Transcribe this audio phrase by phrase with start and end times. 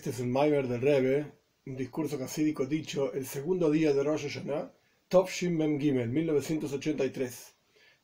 [0.00, 1.30] Este es el Maimer del Rebbe,
[1.66, 4.72] un discurso casídico dicho el segundo día de Rosh Hashanah,
[5.08, 7.54] Tovshin Mem Gimel, 1983.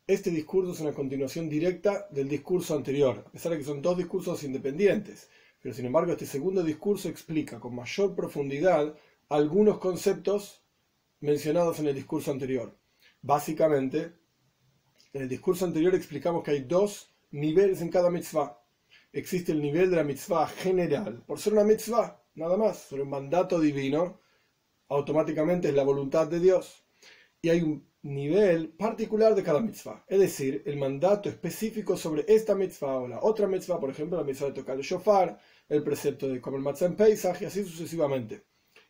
[0.05, 3.97] Este discurso es una continuación directa del discurso anterior, a pesar de que son dos
[3.97, 5.27] discursos independientes,
[5.59, 8.95] pero sin embargo este segundo discurso explica con mayor profundidad
[9.29, 10.61] algunos conceptos
[11.21, 12.77] mencionados en el discurso anterior.
[13.23, 14.13] Básicamente,
[15.13, 18.56] en el discurso anterior explicamos que hay dos niveles en cada mitzvah
[19.11, 21.23] existe el nivel de la mitzvah general.
[21.25, 24.19] Por ser una mitzvah, nada más, por un mandato divino,
[24.89, 26.85] automáticamente es la voluntad de Dios.
[27.41, 32.55] Y hay un nivel particular de cada mitzvah, es decir, el mandato específico sobre esta
[32.55, 35.37] mitzvah o la otra mitzvah, por ejemplo, la mitzvah de tocar el shofar,
[35.67, 38.43] el precepto de comer matzah en Pesach y así sucesivamente.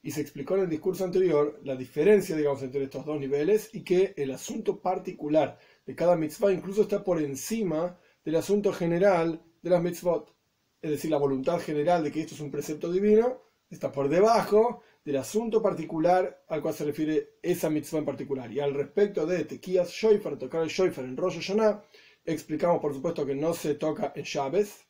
[0.03, 3.83] Y se explicó en el discurso anterior la diferencia, digamos, entre estos dos niveles y
[3.83, 9.69] que el asunto particular de cada mitzvah incluso está por encima del asunto general de
[9.69, 10.33] las mitzvot.
[10.81, 14.81] Es decir, la voluntad general de que esto es un precepto divino está por debajo
[15.03, 18.51] del asunto particular al cual se refiere esa mitzvah en particular.
[18.51, 21.83] Y al respecto de Tequías Shoifar, tocar el Shoifar en Rosh Hashanah,
[22.25, 24.85] explicamos por supuesto que no se toca en Shabes,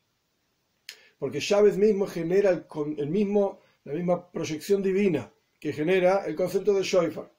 [1.20, 2.66] porque Shabes mismo genera el,
[2.98, 7.32] el mismo, la misma proyección divina que genera el concepto de Shoifar.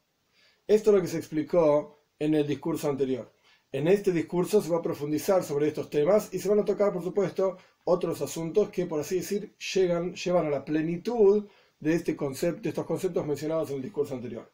[0.67, 3.33] Esto es lo que se explicó en el discurso anterior.
[3.71, 6.91] En este discurso se va a profundizar sobre estos temas y se van a tocar,
[6.91, 11.47] por supuesto, otros asuntos que, por así decir, llegan, llevan a la plenitud
[11.79, 14.51] de, este concepto, de estos conceptos mencionados en el discurso anterior.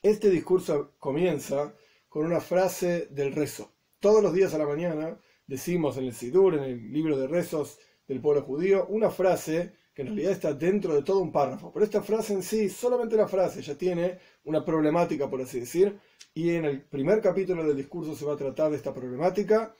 [0.00, 1.74] Este discurso comienza
[2.08, 3.72] con una frase del rezo.
[3.98, 7.78] Todos los días a la mañana decimos en el Sidur, en el libro de rezos
[8.06, 11.70] del pueblo judío, una frase que en realidad está dentro de todo un párrafo.
[11.72, 15.98] Pero esta frase en sí, solamente la frase, ya tiene una problemática, por así decir,
[16.34, 19.74] y en el primer capítulo del discurso se va a tratar de esta problemática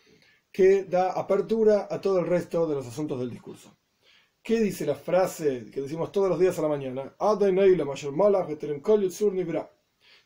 [0.50, 3.74] que da apertura a todo el resto de los asuntos del discurso.
[4.42, 7.14] ¿Qué dice la frase que decimos todos los días a la mañana?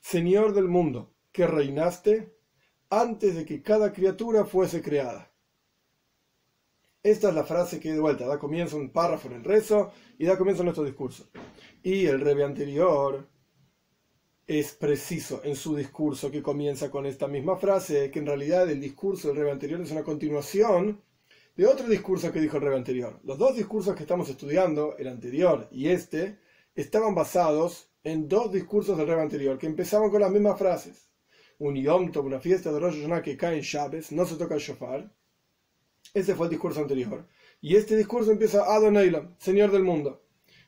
[0.01, 2.35] Señor del mundo, que reinaste
[2.89, 5.31] antes de que cada criatura fuese creada.
[7.07, 10.27] Esta es la frase que de vuelta da comienzo un párrafo en el rezo y
[10.27, 11.29] da comienzo a nuestro discurso.
[11.81, 13.29] Y el rebe anterior
[14.45, 18.81] es preciso en su discurso que comienza con esta misma frase, que en realidad el
[18.81, 21.01] discurso del rebe anterior es una continuación
[21.55, 23.21] de otro discurso que dijo el rebe anterior.
[23.23, 26.41] Los dos discursos que estamos estudiando, el anterior y este,
[26.75, 31.09] estaban basados en dos discursos del rebe anterior que empezaban con las mismas frases.
[31.61, 34.57] Un Yom Tov, una fiesta de Rosh Hashanah que cae en Shabes, no se toca
[34.57, 35.16] el shofar.
[36.17, 37.27] Ese fue el discurso anterior.
[37.61, 40.23] Y este discurso empieza Adonailam, Señor del mundo.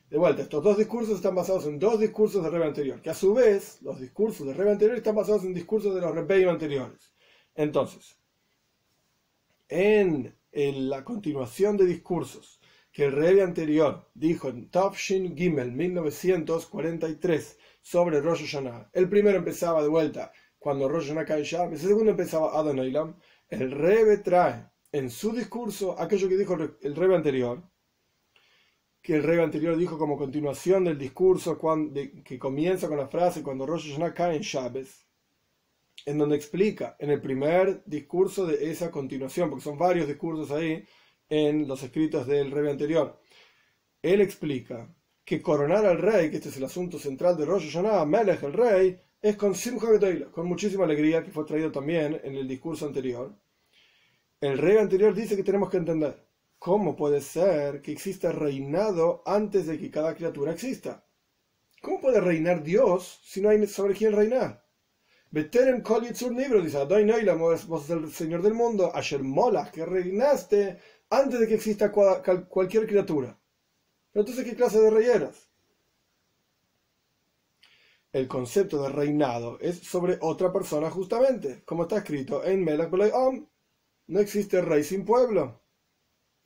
[0.07, 3.15] De vuelta, estos dos discursos están basados en dos discursos del Rebbe anterior, que a
[3.15, 7.15] su vez los discursos del Rebbe anterior están basados en discursos de los Rebbe anteriores.
[7.55, 8.15] Entonces,
[9.69, 12.59] en, la continuación de discursos
[12.91, 19.81] que el Rebbe anterior dijo en Topshin Gimel 1943 sobre Rosh Hashanah, el primero empezaba
[19.81, 23.15] de vuelta cuando Rosh Hashanah cae ya, el segundo empezaba Adonailam,
[23.49, 27.63] el Rebbe trae en su discurso aquello que dijo el Rebbe anterior,
[29.01, 31.57] que el rey anterior dijo como continuación del discurso
[32.23, 35.05] que comienza con la frase cuando Rosh Hashanah cae en Shabes,
[36.05, 40.83] en donde explica en el primer discurso de esa continuación, porque son varios discursos ahí
[41.29, 43.19] en los escritos del rey anterior.
[44.01, 48.05] Él explica que coronar al rey, que este es el asunto central de Rosh Hashanah,
[48.05, 49.87] Melech el rey, es con Simcha
[50.31, 53.35] con muchísima alegría, que fue traído también en el discurso anterior.
[54.41, 56.29] El rey anterior dice que tenemos que entender
[56.59, 61.05] ¿Cómo puede ser que exista reinado antes de que cada criatura exista?
[61.81, 64.65] ¿Cómo puede reinar Dios si no hay sobre quién reinar?
[65.31, 66.83] Beteren Kol Yitzur Nibro dice,
[67.67, 70.79] vos el Señor del mundo, Asher Mola, que reinaste
[71.09, 73.39] antes de que exista cualquier criatura.
[74.11, 75.47] Pero entonces, ¿qué clase de rey eras?
[78.11, 83.45] El concepto de reinado es sobre otra persona justamente, como está escrito en Melach Om.
[84.09, 85.59] No existe rey sin pueblo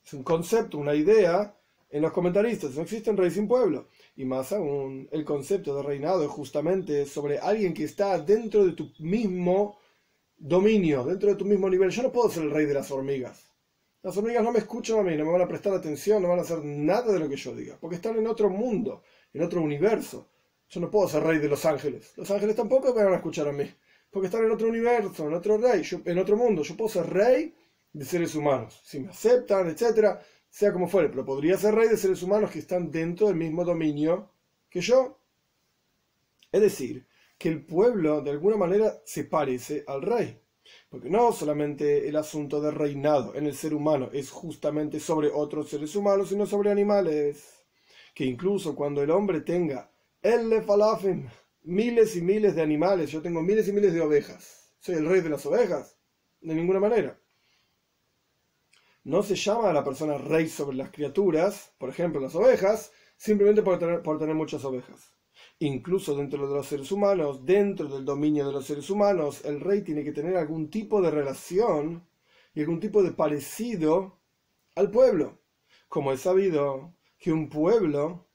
[0.04, 1.56] es un concepto, una idea
[1.90, 2.74] en los comentaristas.
[2.74, 3.88] No existe un rey sin pueblo.
[4.16, 8.72] Y más aún, el concepto de reinado es justamente sobre alguien que está dentro de
[8.72, 9.78] tu mismo
[10.36, 11.90] dominio, dentro de tu mismo nivel.
[11.90, 13.50] Yo no puedo ser el rey de las hormigas.
[14.02, 16.40] Las hormigas no me escuchan a mí, no me van a prestar atención, no van
[16.40, 19.02] a hacer nada de lo que yo diga, porque están en otro mundo,
[19.32, 20.28] en otro universo.
[20.68, 22.12] Yo no puedo ser rey de los ángeles.
[22.16, 23.64] Los ángeles tampoco me van a escuchar a mí,
[24.14, 26.62] porque están en otro universo, en otro rey, en otro mundo.
[26.62, 27.52] Yo puedo ser rey
[27.92, 31.96] de seres humanos, si me aceptan, etcétera, sea como fuere, pero podría ser rey de
[31.96, 34.30] seres humanos que están dentro del mismo dominio
[34.70, 35.18] que yo.
[36.52, 40.40] Es decir, que el pueblo de alguna manera se parece al rey.
[40.88, 45.70] Porque no solamente el asunto de reinado en el ser humano es justamente sobre otros
[45.70, 47.64] seres humanos, sino sobre animales.
[48.14, 49.90] que incluso cuando el hombre tenga
[50.22, 51.26] el falafim,
[51.64, 55.20] miles y miles de animales, yo tengo miles y miles de ovejas, soy el rey
[55.20, 55.98] de las ovejas,
[56.40, 57.18] de ninguna manera.
[59.02, 63.62] No se llama a la persona rey sobre las criaturas, por ejemplo las ovejas, simplemente
[63.62, 65.14] por tener, por tener muchas ovejas.
[65.58, 69.82] Incluso dentro de los seres humanos, dentro del dominio de los seres humanos, el rey
[69.82, 72.06] tiene que tener algún tipo de relación
[72.54, 74.20] y algún tipo de parecido
[74.74, 75.40] al pueblo.
[75.88, 78.28] Como es sabido que un pueblo,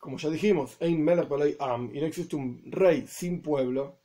[0.00, 1.06] como ya dijimos, Ein
[1.60, 4.00] Am, y no existe un rey sin pueblo,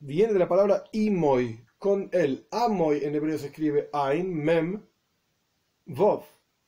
[0.00, 4.82] viene de la palabra Imoy, con el Amoy en hebreo se escribe Ein, Mem,
[5.86, 6.24] Vov,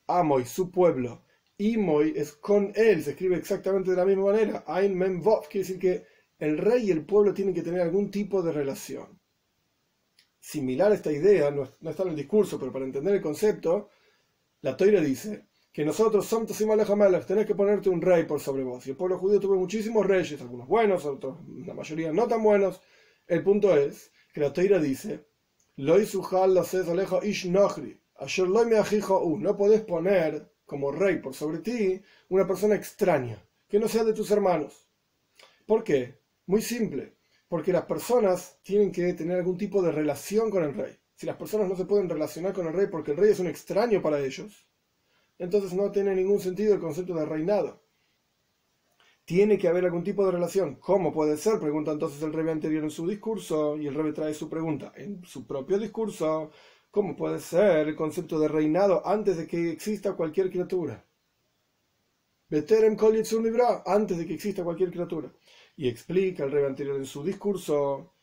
[0.07, 1.23] Amoy, su pueblo.
[1.57, 4.63] Imoy es con él, se escribe exactamente de la misma manera.
[4.67, 6.05] Ein, Mem, Vov, quiere decir que
[6.39, 9.19] el rey y el pueblo tienen que tener algún tipo de relación.
[10.39, 13.89] Similar a esta idea, no, está en el discurso, pero para entender el concepto,
[14.61, 18.87] la Toira dice que nosotros somos tenés que ponerte un rey por sobre vos.
[18.87, 22.79] Y el pueblo judío tuvo muchísimos reyes, algunos buenos, otros, la mayoría no tan buenos.
[23.27, 25.25] El punto es que la Teira dice,
[25.75, 25.97] no
[29.57, 34.31] podés poner como rey por sobre ti una persona extraña, que no sea de tus
[34.31, 34.87] hermanos.
[35.65, 36.21] ¿Por qué?
[36.45, 37.17] Muy simple,
[37.49, 40.97] porque las personas tienen que tener algún tipo de relación con el rey.
[41.15, 43.47] Si las personas no se pueden relacionar con el rey porque el rey es un
[43.47, 44.69] extraño para ellos,
[45.37, 47.85] entonces no tiene ningún sentido el concepto de reinado
[49.25, 50.75] tiene que haber algún tipo de relación.
[50.75, 51.59] ¿Cómo puede ser?
[51.59, 55.25] Pregunta entonces el rey anterior en su discurso y el rey trae su pregunta en
[55.25, 56.51] su propio discurso.
[56.91, 61.03] ¿Cómo puede ser el concepto de reinado antes de que exista cualquier criatura?
[62.47, 62.95] Beterem
[63.43, 65.33] libra, antes de que exista cualquier criatura.
[65.75, 68.13] Y explica el rey anterior en su discurso,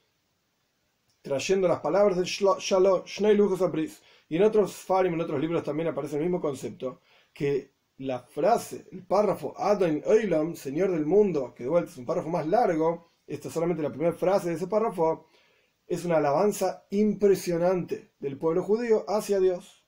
[1.20, 4.00] trayendo las palabras de Shalom, Shnei Abris.
[4.32, 7.02] Y en otros farim, en otros libros también aparece el mismo concepto,
[7.34, 12.06] que la frase, el párrafo Adon Oilam, Señor del mundo, que de vuelta es un
[12.06, 15.26] párrafo más largo, esta es solamente la primera frase de ese párrafo,
[15.86, 19.84] es una alabanza impresionante del pueblo judío hacia Dios,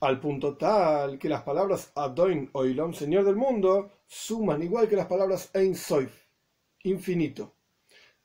[0.00, 5.06] al punto tal que las palabras Adon Oilam, Señor del mundo, suman igual que las
[5.06, 6.12] palabras Ein Soif,
[6.82, 7.54] infinito.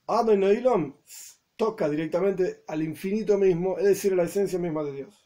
[0.07, 0.95] Adon Oilam
[1.55, 5.18] toca directamente al infinito mismo, es decir, a la esencia misma de Dios.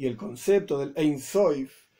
[0.00, 1.90] Y el concepto del Ein Soif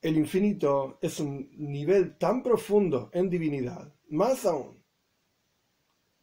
[0.00, 4.82] el infinito es un nivel tan profundo en divinidad, más aún,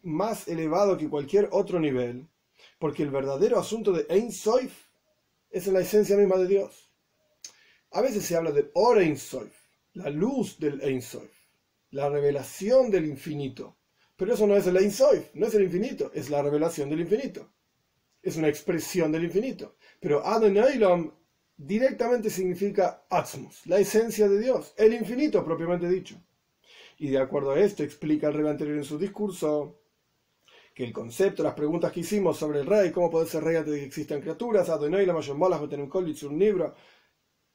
[0.01, 2.27] más elevado que cualquier otro nivel,
[2.79, 4.73] porque el verdadero asunto de Ein Soif
[5.51, 6.91] es en la esencia misma de Dios.
[7.91, 9.53] A veces se habla de Or Ein Soif,
[9.94, 11.38] la luz del Ein Soif,
[11.91, 13.77] la revelación del infinito.
[14.17, 17.01] Pero eso no es el Ein Soif, no es el infinito, es la revelación del
[17.01, 17.47] infinito.
[18.21, 19.75] Es una expresión del infinito.
[20.00, 20.79] Pero Adonai
[21.57, 26.15] directamente significa Atmos, la esencia de Dios, el infinito propiamente dicho.
[26.97, 29.79] Y de acuerdo a esto explica el rey anterior en su discurso
[30.73, 33.73] que el concepto, las preguntas que hicimos sobre el rey, cómo puede ser rey antes
[33.73, 36.75] de que existan criaturas, Adonai la un libro,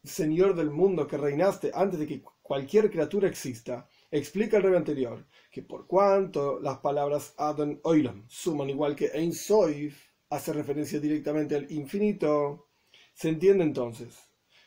[0.04, 5.26] Señor del mundo que reinaste antes de que cualquier criatura exista, explica el rey anterior
[5.50, 9.96] que por cuanto las palabras Adon Oilam suman igual que Ein Soif,
[10.31, 12.69] hace referencia directamente al infinito,
[13.15, 14.15] se entiende entonces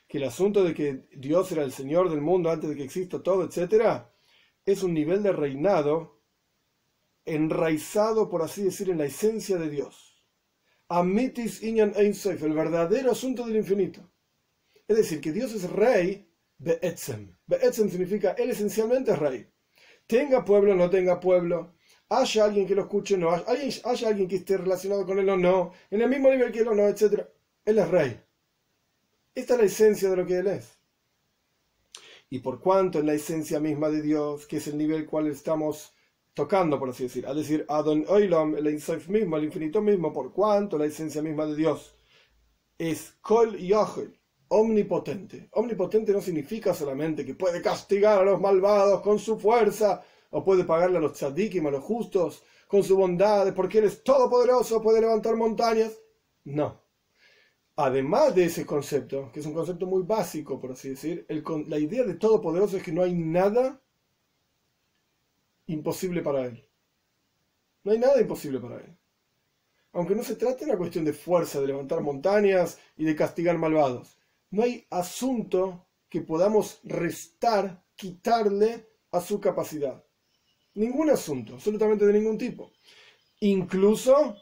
[0.07, 3.21] que el asunto de que Dios era el Señor del mundo antes de que exista
[3.21, 4.05] todo, etc.,
[4.65, 6.21] es un nivel de reinado
[7.25, 10.25] enraizado, por así decir, en la esencia de Dios.
[10.87, 14.11] Amitis Inyan Einsof, el verdadero asunto del infinito.
[14.87, 17.37] Es decir, que Dios es rey Be'etzem.
[17.45, 19.47] Be'etzem significa, él esencialmente es rey.
[20.07, 21.75] Tenga pueblo no tenga pueblo,
[22.09, 25.37] haya alguien que lo escuche o no, haya, alguien que esté relacionado con él o
[25.37, 27.21] no, en el mismo nivel que él o no, etc.
[27.65, 28.19] Él es rey.
[29.35, 30.77] Esta es la esencia de lo que Él es.
[32.29, 35.93] Y por cuanto en la esencia misma de Dios, que es el nivel cual estamos
[36.33, 40.33] tocando, por así decir, a decir Adon Oilam, el Insaif mismo, el infinito mismo, por
[40.33, 41.95] cuanto la esencia misma de Dios
[42.77, 44.17] es Kol Yahel,
[44.49, 45.49] omnipotente.
[45.53, 50.63] Omnipotente no significa solamente que puede castigar a los malvados con su fuerza, o puede
[50.63, 55.01] pagarle a los tzadikim, a los justos, con su bondad, porque Él es todopoderoso, puede
[55.01, 55.99] levantar montañas.
[56.43, 56.89] No
[57.81, 61.25] además de ese concepto, que es un concepto muy básico, por así decir,
[61.67, 63.81] la idea de todopoderoso es que no hay nada
[65.65, 66.67] imposible para él.
[67.85, 68.97] No hay nada imposible para él.
[69.93, 73.57] Aunque no se trate de una cuestión de fuerza, de levantar montañas y de castigar
[73.57, 74.19] malvados.
[74.51, 80.03] No hay asunto que podamos restar, quitarle a su capacidad.
[80.75, 82.71] Ningún asunto, absolutamente de ningún tipo.
[83.41, 84.35] Incluso,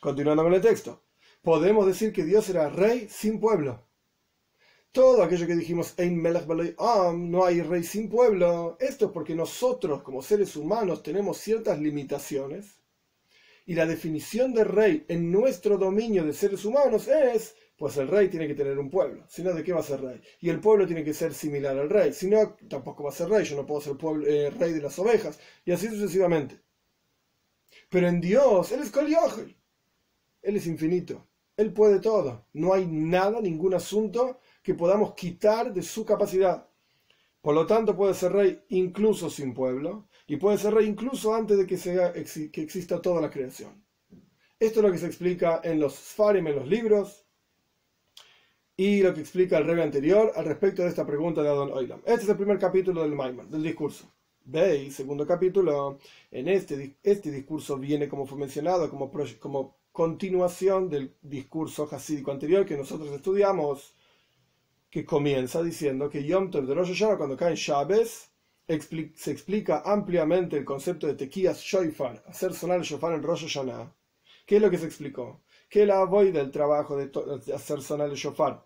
[0.00, 1.02] continuando con el texto,
[1.42, 3.84] podemos decir que Dios era rey sin pueblo.
[4.92, 6.46] todo aquello que dijimos, Ein Melech
[6.78, 11.78] Am, no hay rey sin pueblo, esto es porque nosotros como seres humanos tenemos ciertas
[11.78, 12.80] limitaciones
[13.66, 18.28] y la definición de rey en nuestro dominio de seres humanos es, pues el rey
[18.28, 20.20] tiene que tener un pueblo, si no, ¿de qué va a ser rey?
[20.40, 23.28] Y el pueblo tiene que ser similar al rey, si no, tampoco va a ser
[23.28, 26.60] rey, yo no puedo ser pueblo, eh, rey de las ovejas, y así sucesivamente.
[27.90, 29.06] Pero en Dios, Él es Kol
[30.42, 35.82] Él es infinito, Él puede todo, no hay nada, ningún asunto que podamos quitar de
[35.82, 36.66] su capacidad.
[37.42, 41.58] Por lo tanto, puede ser rey incluso sin pueblo y puede ser rey incluso antes
[41.58, 43.84] de que, sea, que exista toda la creación.
[44.58, 47.25] Esto es lo que se explica en los Sfarim, en los libros,
[48.76, 52.00] y lo que explica el rey anterior al respecto de esta pregunta de Adon Oilam.
[52.04, 54.12] Este es el primer capítulo del Maimon, del discurso.
[54.44, 55.98] Veis, segundo capítulo,
[56.30, 62.66] en este, este discurso viene, como fue mencionado, como, como continuación del discurso hasídico anterior
[62.66, 63.96] que nosotros estudiamos
[64.90, 68.30] que comienza diciendo que Yom Tov de Rosh Hashanah, cuando cae Shabes,
[68.68, 73.92] se explica ampliamente el concepto de Tequías Shoifar, hacer sonar el shofar en Rosh Hashanah.
[74.44, 75.42] ¿Qué es lo que se explicó?
[75.68, 77.10] Que la voy del trabajo de,
[77.52, 78.65] hacer sonar el shofar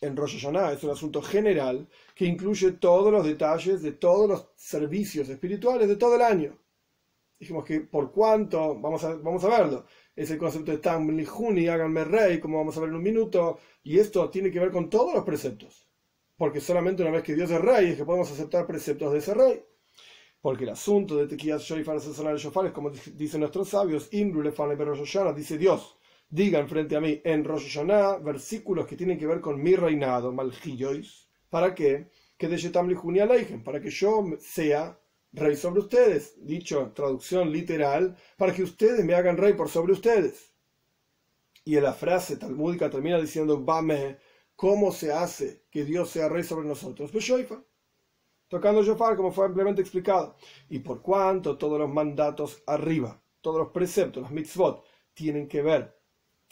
[0.00, 4.48] en Rosh Hashanah es un asunto general que incluye todos los detalles de todos los
[4.54, 6.58] servicios espirituales de todo el año.
[7.38, 11.68] Dijimos que por cuánto, vamos a, vamos a verlo, es el concepto de Tam Lihuni,
[11.68, 14.88] háganme rey, como vamos a ver en un minuto, y esto tiene que ver con
[14.88, 15.88] todos los preceptos.
[16.36, 19.34] Porque solamente una vez que Dios es rey es que podemos aceptar preceptos de ese
[19.34, 19.64] rey.
[20.40, 25.58] Porque el asunto de Tequías Shoifar, sonar el Shofar, es como dicen nuestros sabios, dice
[25.58, 25.96] Dios,
[26.28, 30.32] digan frente a mí en Rosh Hashanah versículos que tienen que ver con mi reinado,
[30.32, 32.10] Malchillois, ¿para qué?
[32.36, 33.20] Que de Shetam Lihuni
[33.64, 34.98] para que yo sea
[35.34, 40.52] rey sobre ustedes, dicho traducción literal, para que ustedes me hagan rey por sobre ustedes.
[41.64, 44.18] Y en la frase talmúdica termina diciendo, Bame,
[44.54, 47.10] ¿cómo se hace que Dios sea rey sobre nosotros?
[47.10, 47.64] Pues Shoifa,
[48.48, 50.36] tocando Shofar, como fue ampliamente explicado.
[50.68, 55.93] Y por cuanto todos los mandatos arriba, todos los preceptos, los mitzvot, tienen que ver,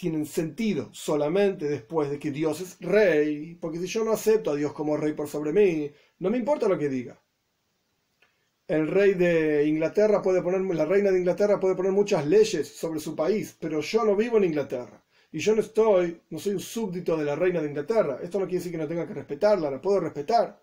[0.02, 4.56] tienen sentido solamente después de que Dios es rey, porque si yo no acepto a
[4.56, 7.22] Dios como rey por sobre mí, no me importa lo que diga
[8.68, 13.00] el rey de Inglaterra puede poner, la reina de Inglaterra puede poner muchas leyes sobre
[13.00, 15.04] su país, pero yo no vivo en Inglaterra.
[15.30, 18.18] Y yo no estoy, no soy un súbdito de la reina de Inglaterra.
[18.22, 20.62] Esto no quiere decir que no tenga que respetarla, la puedo respetar.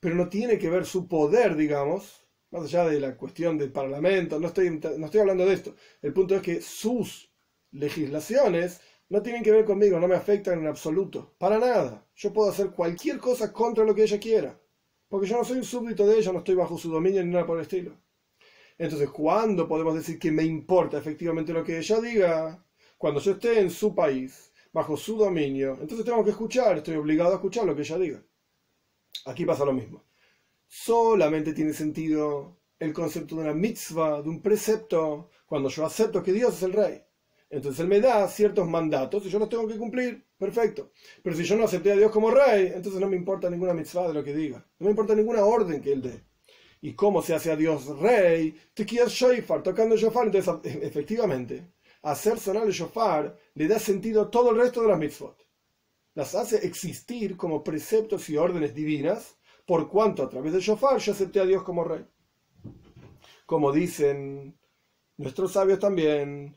[0.00, 4.40] Pero no tiene que ver su poder, digamos, más allá de la cuestión del parlamento,
[4.40, 5.74] no estoy, no estoy hablando de esto.
[6.00, 7.30] El punto es que sus
[7.72, 12.06] legislaciones no tienen que ver conmigo, no me afectan en absoluto, para nada.
[12.14, 14.60] Yo puedo hacer cualquier cosa contra lo que ella quiera.
[15.08, 17.46] Porque yo no soy un súbdito de ella, no estoy bajo su dominio ni nada
[17.46, 17.96] por el estilo.
[18.76, 22.64] Entonces, ¿cuándo podemos decir que me importa efectivamente lo que ella diga?
[22.98, 27.32] Cuando yo esté en su país, bajo su dominio, entonces tengo que escuchar, estoy obligado
[27.32, 28.22] a escuchar lo que ella diga.
[29.24, 30.04] Aquí pasa lo mismo.
[30.66, 36.32] Solamente tiene sentido el concepto de una mitzvah, de un precepto, cuando yo acepto que
[36.32, 37.02] Dios es el rey.
[37.50, 40.24] Entonces Él me da ciertos mandatos y yo los tengo que cumplir.
[40.36, 40.92] Perfecto.
[41.22, 44.08] Pero si yo no acepté a Dios como rey, entonces no me importa ninguna mitzvah
[44.08, 44.64] de lo que diga.
[44.78, 46.24] No me importa ninguna orden que Él dé.
[46.80, 48.54] ¿Y cómo se hace a Dios rey?
[48.74, 50.26] Quieres shofar, tocando el shofar.
[50.26, 54.98] Entonces, efectivamente, hacer sonar el shofar le da sentido a todo el resto de las
[54.98, 55.44] mitzvot.
[56.14, 59.36] Las hace existir como preceptos y órdenes divinas,
[59.66, 62.04] por cuanto a través del shofar yo acepté a Dios como rey.
[63.46, 64.58] Como dicen
[65.16, 66.56] nuestros sabios también,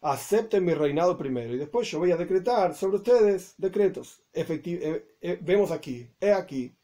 [0.00, 4.22] Acepten mi reinado primero y después yo voy a decretar sobre ustedes decretos.
[4.32, 6.74] Eh, eh, vemos aquí, he aquí,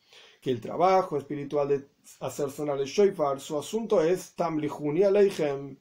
[0.42, 1.88] que el trabajo espiritual de
[2.20, 5.78] hacer sonar el shofar, su asunto es Tamlihuni Aleichem,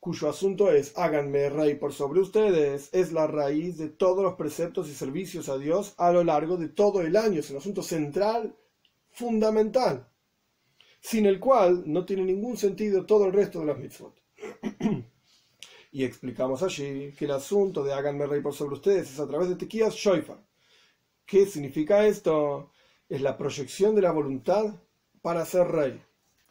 [0.00, 4.88] cuyo asunto es háganme rey por sobre ustedes, es la raíz de todos los preceptos
[4.88, 7.40] y servicios a Dios a lo largo de todo el año.
[7.40, 8.56] Es un asunto central,
[9.10, 10.08] fundamental
[11.00, 14.20] sin el cual no tiene ningún sentido todo el resto de las mitzvot.
[15.92, 19.48] y explicamos allí que el asunto de háganme rey por sobre ustedes es a través
[19.48, 20.38] de tequías shoifa.
[21.24, 22.70] ¿Qué significa esto?
[23.08, 24.74] Es la proyección de la voluntad
[25.22, 26.02] para ser rey.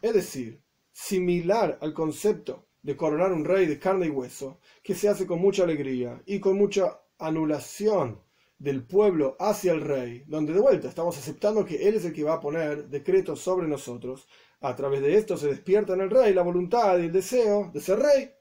[0.02, 0.62] Es decir,
[0.92, 5.40] similar al concepto de coronar un rey de carne y hueso, que se hace con
[5.40, 8.22] mucha alegría y con mucha anulación
[8.58, 12.24] del pueblo hacia el rey, donde de vuelta estamos aceptando que él es el que
[12.24, 14.28] va a poner decretos sobre nosotros,
[14.62, 17.82] a través de esto se despierta en el rey la voluntad y el deseo de
[17.82, 18.32] ser rey.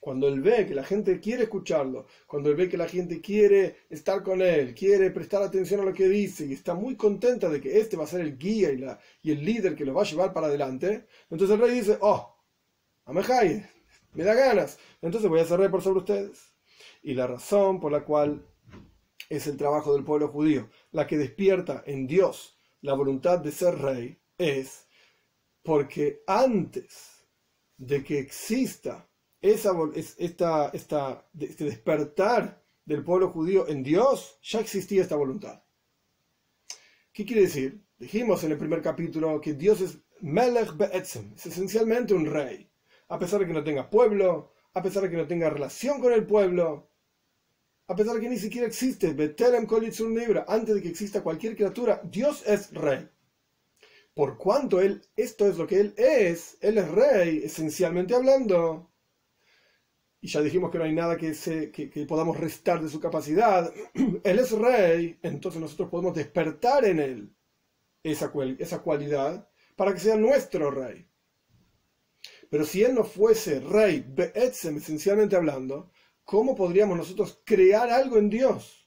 [0.00, 3.76] Cuando él ve que la gente quiere escucharlo, cuando él ve que la gente quiere
[3.90, 7.60] estar con él, quiere prestar atención a lo que dice y está muy contenta de
[7.60, 10.06] que este va a ser el guía y, la, el líder que lo va a
[10.06, 12.36] llevar para adelante, entonces el rey dice, oh,
[13.04, 13.68] Amejai,
[14.14, 16.52] me da ganas, entonces voy a ser rey por sobre ustedes.
[17.02, 18.44] Y la razón por la cual
[19.28, 23.78] es el trabajo del pueblo judío la que despierta en Dios la voluntad de ser
[23.78, 24.86] rey es
[25.62, 27.26] porque antes
[27.76, 29.08] de que exista
[29.40, 35.62] esa, esta, esta, este despertar del pueblo judío en Dios, ya existía esta voluntad.
[37.12, 37.84] ¿Qué quiere decir?
[37.98, 42.70] Dijimos en el primer capítulo que Dios es Melech Be'etzem, es esencialmente un rey.
[43.08, 46.12] A pesar de que no tenga pueblo, a pesar de que no tenga relación con
[46.12, 46.87] el pueblo,
[47.88, 51.56] a pesar de que ni siquiera existe Betelem Kolitzun Libra, antes de que exista cualquier
[51.56, 53.08] criatura, Dios es rey.
[54.12, 58.92] Por cuanto él, esto es lo que él es, él es rey, esencialmente hablando.
[60.20, 63.72] Y ya dijimos que no hay nada que, podamos restar de su capacidad.
[64.24, 67.36] él es rey, entonces nosotros podemos despertar en él
[68.02, 71.08] esa, esa cualidad para que sea nuestro rey.
[72.50, 75.90] Pero si él no fuese rey, Be'etzem, esencialmente hablando,
[76.28, 78.86] ¿cómo podríamos nosotros crear algo en Dios?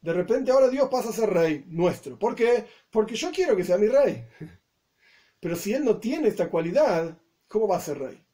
[0.00, 2.18] De repente ahora Dios pasa a ser rey nuestro.
[2.18, 2.64] ¿Por qué?
[2.90, 4.24] Porque yo quiero que sea mi rey.
[5.40, 7.18] Pero si él no tiene esta cualidad,
[7.48, 8.24] ¿cómo va a ser rey?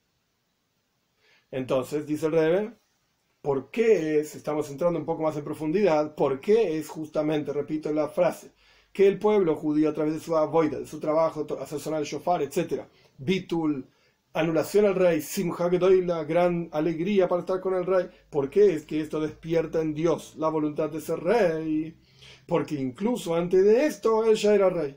[1.51, 2.73] Entonces, dice el Rebe,
[3.43, 7.93] ¿por qué es, estamos entrando un poco más en profundidad, por qué es justamente, repito
[7.93, 8.53] la frase,
[8.93, 12.07] que el pueblo judío a través de su avoida, de su trabajo, hacer sonar el
[12.07, 12.85] shofar, etc.,
[13.19, 13.89] bitul,
[14.37, 18.85] anulación al rey, simcha la gran alegría para estar con el rey, ¿por qué es
[18.85, 21.97] que esto despierta en Dios la voluntad de ser rey?
[22.47, 24.97] Porque incluso antes de esto él ya era rey.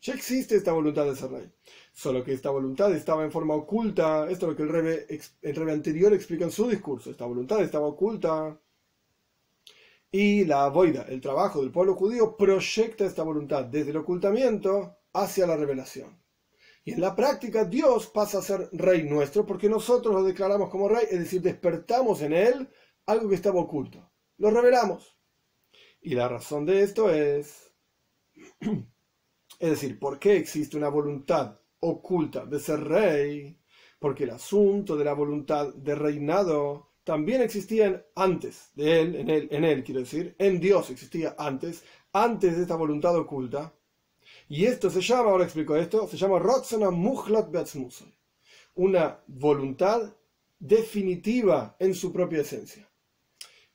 [0.00, 1.52] Ya existe esta voluntad de ser rey.
[1.92, 4.28] Solo que esta voluntad estaba en forma oculta.
[4.28, 5.06] Esto es lo que el rebe,
[5.42, 7.10] el anterior explica en su discurso.
[7.10, 8.60] Esta voluntad estaba oculta.
[10.10, 15.46] Y la boida, el trabajo del pueblo judío, proyecta esta voluntad desde el ocultamiento hacia
[15.46, 16.20] la revelación.
[16.84, 20.88] Y en la práctica Dios pasa a ser rey nuestro porque nosotros lo declaramos como
[20.88, 22.68] rey, es decir, despertamos en él
[23.06, 24.10] algo que estaba oculto.
[24.38, 25.16] Lo revelamos.
[26.00, 27.72] Y la razón de esto es
[29.62, 33.56] Es decir, ¿por qué existe una voluntad oculta de ser rey?
[34.00, 39.48] Porque el asunto de la voluntad de reinado también existía antes de él, en él,
[39.52, 43.72] en él quiero decir, en Dios existía antes, antes de esta voluntad oculta.
[44.48, 48.12] Y esto se llama, ahora explico esto, se llama Rotzana Muhlat Beatzmusay,
[48.74, 50.14] una voluntad
[50.58, 52.88] definitiva en su propia esencia.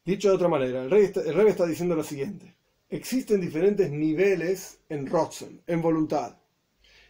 [0.05, 2.57] Dicho de otra manera, el rey, el rey está diciendo lo siguiente
[2.89, 6.37] existen diferentes niveles en Rotzen, en voluntad.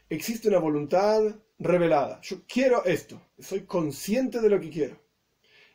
[0.10, 2.20] Existe una voluntad revelada.
[2.22, 5.00] Yo quiero esto, soy consciente de lo que quiero.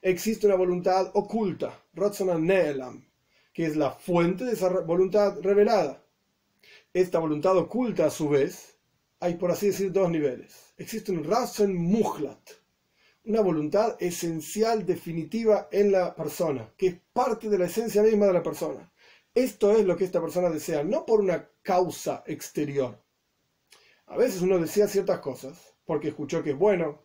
[0.01, 3.05] Existe una voluntad oculta, Rotzen Neelam,
[3.53, 6.02] que es la fuente de esa voluntad revelada.
[6.95, 8.79] Esta voluntad oculta, a su vez,
[9.19, 10.75] hay por así decir dos niveles.
[10.77, 12.51] Existe un Rasen Muhlat,
[13.25, 18.35] una voluntad esencial, definitiva en la persona, que es parte de la esencia misma de
[18.35, 18.93] la persona.
[19.35, 23.03] Esto es lo que esta persona desea, no por una causa exterior.
[24.05, 27.01] A veces uno desea ciertas cosas porque escuchó que es bueno,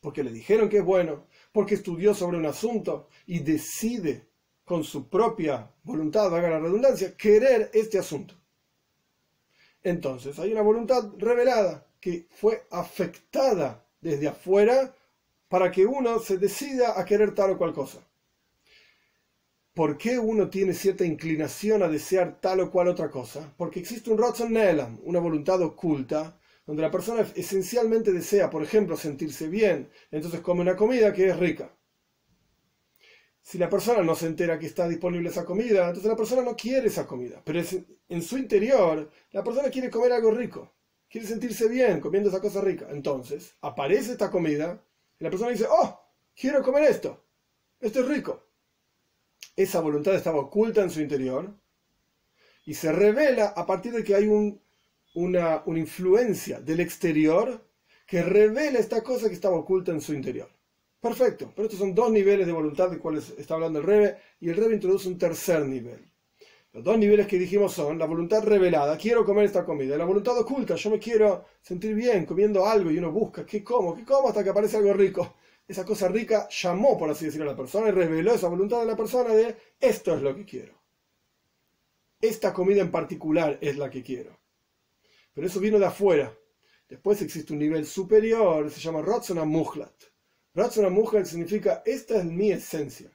[0.00, 4.28] porque le dijeron que es bueno, porque estudió sobre un asunto y decide
[4.64, 8.39] con su propia voluntad, haga la redundancia, querer este asunto.
[9.82, 14.94] Entonces hay una voluntad revelada que fue afectada desde afuera
[15.48, 17.98] para que uno se decida a querer tal o cual cosa.
[19.74, 23.52] ¿Por qué uno tiene cierta inclinación a desear tal o cual otra cosa?
[23.56, 28.96] Porque existe un Rotzen Nelam, una voluntad oculta, donde la persona esencialmente desea, por ejemplo,
[28.96, 31.72] sentirse bien, entonces come una comida que es rica.
[33.42, 36.56] Si la persona no se entera que está disponible esa comida, entonces la persona no
[36.56, 37.60] quiere esa comida, pero
[38.08, 40.72] en su interior la persona quiere comer algo rico,
[41.08, 42.86] quiere sentirse bien comiendo esa cosa rica.
[42.90, 44.84] Entonces aparece esta comida
[45.18, 46.00] y la persona dice, oh,
[46.34, 47.24] quiero comer esto,
[47.80, 48.50] esto es rico
[49.62, 51.54] esa voluntad estaba oculta en su interior
[52.64, 54.26] y se revela a partir de que hay
[55.14, 57.66] una, influencia del exterior
[58.06, 60.50] que revela esta cosa que estaba oculta en su interior.
[61.00, 64.50] Perfecto, pero estos son dos niveles de voluntad de cuales está hablando el Rebe y
[64.50, 66.06] el Rebe introduce un tercer nivel.
[66.72, 70.04] Los dos niveles que dijimos son la voluntad revelada, quiero comer esta comida, y la
[70.04, 73.96] voluntad oculta, yo me quiero sentir bien comiendo algo y uno busca, ¿qué como?
[73.96, 74.28] ¿Qué como?
[74.28, 75.34] Hasta que aparece algo rico
[75.70, 78.86] esa cosa rica llamó, por así decirlo, a la persona y reveló esa voluntad de
[78.86, 80.74] la persona de esto es lo que quiero.
[82.20, 84.36] Esta comida en particular es la que quiero.
[85.32, 86.36] Pero eso vino de afuera.
[86.88, 90.09] Después existe un nivel superior, se llama Rotzona Muhlat.
[90.54, 93.10] Rotzona Muhlat significa esta es mi esencia.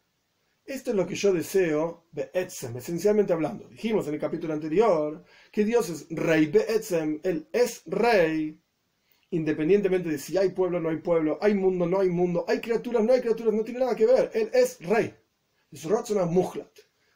[0.64, 3.68] Esto es lo que yo deseo, Be'etzem, esencialmente hablando.
[3.68, 8.60] Dijimos en el capítulo anterior que Dios es rey Be'etzem, Él es rey
[9.32, 12.62] independientemente de si hay pueblo o no hay pueblo, hay mundo no hay mundo, hay
[12.62, 14.32] criaturas no hay criaturas, no tiene nada que ver.
[14.34, 15.14] Él es rey.
[15.72, 16.72] Es Rotzona Muhlat,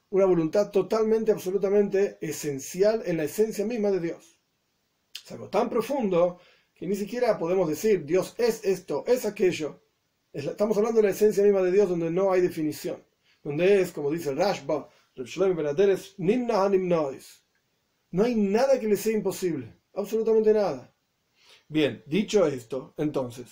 [0.10, 4.40] una voluntad totalmente, absolutamente esencial en la esencia misma de Dios.
[5.24, 6.40] Es algo tan profundo
[6.74, 9.82] que ni siquiera podemos decir Dios es esto, es aquello.
[10.32, 13.04] Estamos hablando de la esencia misma de Dios donde no hay definición,
[13.44, 14.88] donde es, como dice Rashba,
[18.12, 20.94] no hay nada que le sea imposible, absolutamente nada.
[21.68, 23.48] Bien, dicho esto, entonces,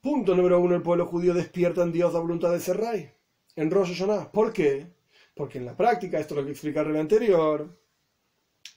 [0.00, 3.10] punto número uno, el pueblo judío despierta en Dios la voluntad de ser rey,
[3.56, 4.30] en Rosh Hashanah.
[4.30, 4.86] ¿Por qué?
[5.34, 7.80] Porque en la práctica, esto es lo que explica el anterior,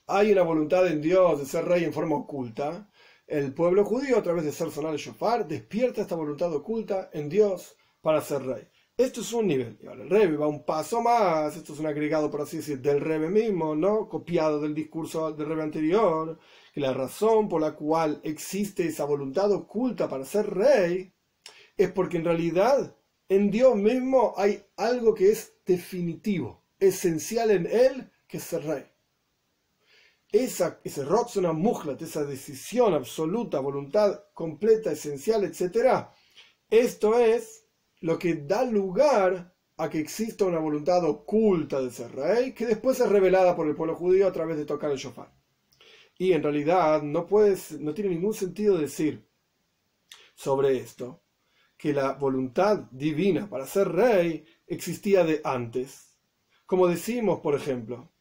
[0.07, 2.89] hay una voluntad en Dios de ser rey en forma oculta.
[3.27, 7.27] El pueblo judío, a través de ser sonar el shofar, despierta esta voluntad oculta en
[7.27, 8.67] Dios para ser rey.
[8.97, 9.77] Esto es un nivel.
[9.81, 11.57] Y el Rebe va un paso más.
[11.57, 14.07] Esto es un agregado, por así decir, del Rebe mismo, ¿no?
[14.07, 16.39] Copiado del discurso del Rebe anterior.
[16.73, 21.13] Que la razón por la cual existe esa voluntad oculta para ser rey
[21.75, 22.95] es porque en realidad
[23.27, 28.85] en Dios mismo hay algo que es definitivo, esencial en Él, que es ser rey.
[30.35, 36.09] Esa, ese Rotzona Muhlat, esa decisión absoluta, voluntad completa, esencial, etc.
[36.69, 37.65] Esto es
[38.01, 42.99] lo que da lugar a que exista una voluntad oculta de ser rey, que después
[42.99, 45.33] es revelada por el pueblo judío a través de tocar el shofar.
[46.17, 49.25] Y en realidad no, puedes, no tiene ningún sentido decir
[50.33, 51.21] sobre esto
[51.77, 56.17] que la voluntad divina para ser rey existía de antes.
[56.65, 58.11] Como decimos, por ejemplo,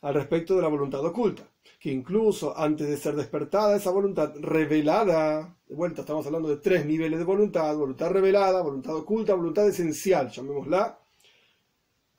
[0.00, 5.56] al respecto de la voluntad oculta, que incluso antes de ser despertada esa voluntad revelada,
[5.66, 10.30] de vuelta estamos hablando de tres niveles de voluntad, voluntad revelada, voluntad oculta, voluntad esencial,
[10.30, 10.98] llamémosla,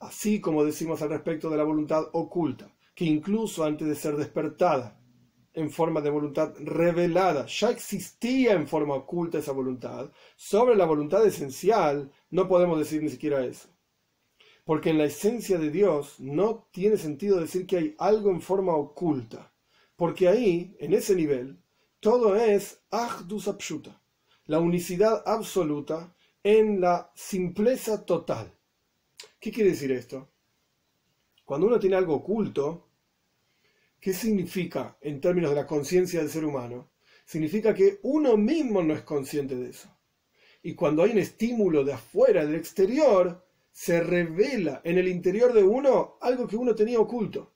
[0.00, 4.98] así como decimos al respecto de la voluntad oculta, que incluso antes de ser despertada
[5.54, 11.24] en forma de voluntad revelada, ya existía en forma oculta esa voluntad, sobre la voluntad
[11.26, 13.71] esencial no podemos decir ni siquiera eso.
[14.72, 18.74] Porque en la esencia de Dios no tiene sentido decir que hay algo en forma
[18.74, 19.52] oculta.
[19.96, 21.58] Porque ahí, en ese nivel,
[22.00, 24.00] todo es Ahdus Abshuta,
[24.46, 28.50] la unicidad absoluta en la simpleza total.
[29.38, 30.30] ¿Qué quiere decir esto?
[31.44, 32.88] Cuando uno tiene algo oculto,
[34.00, 36.92] ¿qué significa en términos de la conciencia del ser humano?
[37.26, 39.94] Significa que uno mismo no es consciente de eso.
[40.62, 45.62] Y cuando hay un estímulo de afuera, del exterior, se revela en el interior de
[45.62, 47.52] uno algo que uno tenía oculto.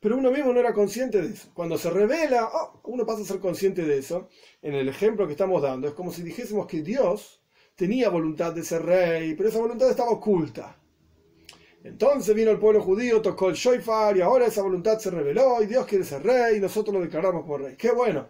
[0.00, 1.50] Pero uno mismo no era consciente de eso.
[1.54, 4.28] Cuando se revela, oh, uno pasa a ser consciente de eso.
[4.60, 7.40] En el ejemplo que estamos dando, es como si dijésemos que Dios
[7.74, 10.78] tenía voluntad de ser rey, pero esa voluntad estaba oculta.
[11.82, 15.66] Entonces vino el pueblo judío, tocó el shofar y ahora esa voluntad se reveló y
[15.66, 17.76] Dios quiere ser rey y nosotros lo declaramos como rey.
[17.76, 18.28] Qué bueno.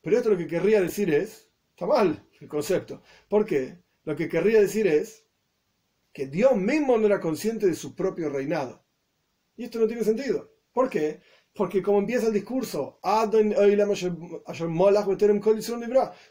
[0.00, 3.02] Pero esto lo que querría decir es, está mal el concepto.
[3.28, 3.78] ¿Por qué?
[4.04, 5.23] Lo que querría decir es
[6.14, 8.86] que Dios mismo no era consciente de su propio reinado.
[9.56, 10.52] Y esto no tiene sentido.
[10.72, 11.20] ¿Por qué?
[11.52, 13.00] Porque como empieza el discurso,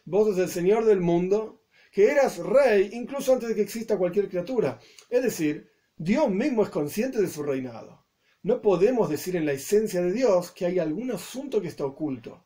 [0.06, 4.30] vos sos el Señor del mundo, que eras rey incluso antes de que exista cualquier
[4.30, 4.80] criatura.
[5.10, 8.08] Es decir, Dios mismo es consciente de su reinado.
[8.41, 12.46] No podemos decir en la esencia de Dios que hay algún asunto que está oculto.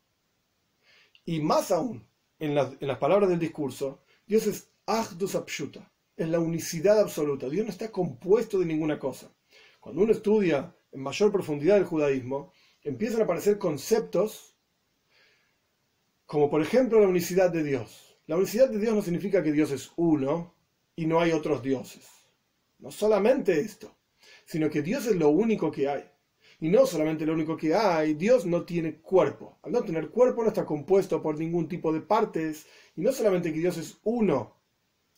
[1.24, 2.08] Y más aún,
[2.40, 7.48] en, las palabras del discurso, Dios es Ahdus Abshuta, es la unicidad absoluta.
[7.48, 9.32] Dios no está compuesto de ninguna cosa.
[9.80, 12.52] Cuando uno estudia en mayor profundidad el judaísmo,
[12.82, 14.56] empiezan a aparecer conceptos
[16.26, 18.20] como por ejemplo la unicidad de Dios.
[18.26, 20.56] La unicidad de Dios no significa que Dios es uno
[20.96, 22.06] y no hay otros dioses.
[22.80, 23.96] No solamente esto,
[24.46, 26.04] sino que Dios es lo único que hay.
[26.60, 29.60] Y no solamente lo único que hay, Dios no tiene cuerpo.
[29.62, 32.66] Al no tener cuerpo no está compuesto por ningún tipo de partes.
[32.96, 34.57] Y no solamente que Dios es uno,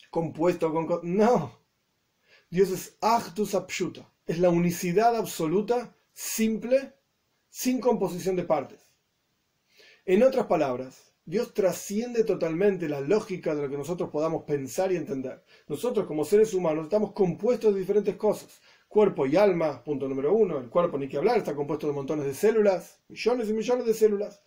[0.10, 0.88] compuesto con...
[1.04, 1.60] No.
[2.50, 4.12] Dios es Actus Abshuta.
[4.26, 6.94] Es la unicidad absoluta, simple,
[7.50, 8.92] sin composición de partes.
[10.06, 14.96] En otras palabras, Dios trasciende totalmente la lógica de lo que nosotros podamos pensar y
[14.96, 15.44] entender.
[15.68, 18.60] Nosotros como seres humanos estamos compuestos de diferentes cosas.
[18.88, 20.58] Cuerpo y alma, punto número uno.
[20.58, 23.94] El cuerpo, ni que hablar, está compuesto de montones de células, millones y millones de
[23.94, 24.42] células.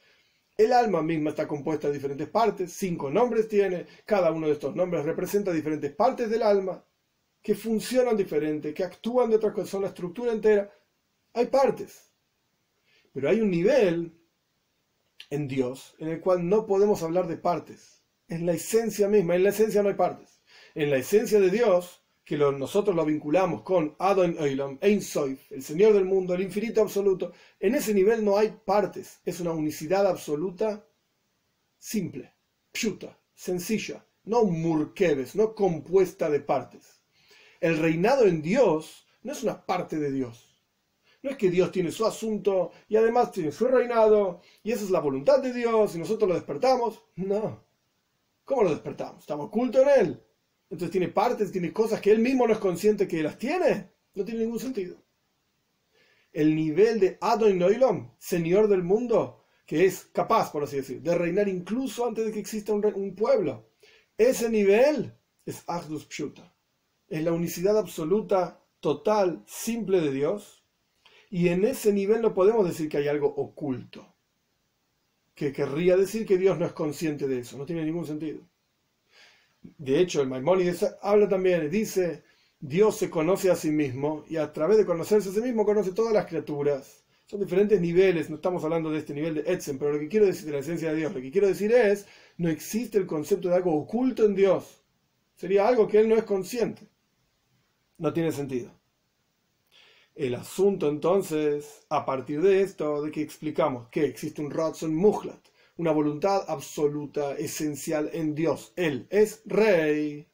[0.63, 4.77] El alma misma está compuesta de diferentes partes, cinco nombres tiene, cada uno de estos
[4.77, 6.87] nombres representa diferentes partes del alma,
[7.43, 10.73] que funcionan diferente, que actúan de otras cosas, son la estructura entera.
[11.33, 12.13] Hay partes,
[13.13, 14.17] pero hay un nivel
[15.31, 18.05] en Dios en el cual no podemos hablar de partes.
[18.29, 20.43] Es la esencia misma, en la esencia no hay partes.
[20.77, 22.02] En la esencia de Dios
[22.37, 27.33] nosotros lo vinculamos con Adon Eilam, Ein Soif, el Señor del mundo, el infinito absoluto,
[27.61, 30.87] en ese nivel no hay partes, es una unicidad absoluta
[31.79, 32.35] simple,
[32.73, 37.03] pshuta, sencilla, no murkeves, no compuesta de partes.
[37.61, 40.49] El reinado en Dios no es una parte de Dios.
[41.23, 44.91] No es que Dios tiene su asunto y además tiene su reinado y esa es
[44.91, 47.03] la voluntad de Dios y nosotros lo despertamos.
[47.17, 47.65] No.
[48.45, 49.21] ¿Cómo lo despertamos?
[49.21, 50.23] Estamos ocultos en Él.
[50.73, 53.91] Entonces tiene partes, tiene cosas que Él mismo no es consciente que las tiene.
[54.15, 54.97] No tiene ningún sentido.
[56.33, 61.15] El nivel de Adon Noilom, Señor del mundo, que es capaz, por así decir, de
[61.15, 63.69] reinar incluso antes de que exista un, un pueblo.
[64.17, 65.13] Ese nivel
[65.45, 66.57] es Agdus Pshuta.
[67.07, 70.65] Es la unicidad absoluta, total, simple de Dios.
[71.29, 74.17] Y en ese nivel no podemos decir que hay algo oculto.
[75.35, 77.59] Que querría decir que Dios no es consciente de eso.
[77.59, 78.41] No tiene ningún sentido.
[79.63, 82.25] De hecho, el Maimónides habla también, dice,
[82.59, 85.93] Dios se conoce a sí mismo y a través de conocerse a sí mismo conoce
[85.93, 87.05] todas las criaturas.
[87.27, 90.27] Son diferentes niveles, no estamos hablando de este nivel de Etzen, pero lo que quiero
[90.27, 93.49] decir de la esencia de Dios, lo que quiero decir es, no existe el concepto
[93.49, 94.83] de algo oculto en Dios.
[95.35, 96.89] Sería algo que Él no es consciente.
[97.99, 98.71] No tiene sentido.
[100.15, 105.41] El asunto entonces, a partir de esto, de que explicamos que existe un Ratson Muhlat,
[105.77, 108.73] una voluntad absoluta, esencial en Dios.
[108.77, 110.29] Él es rey.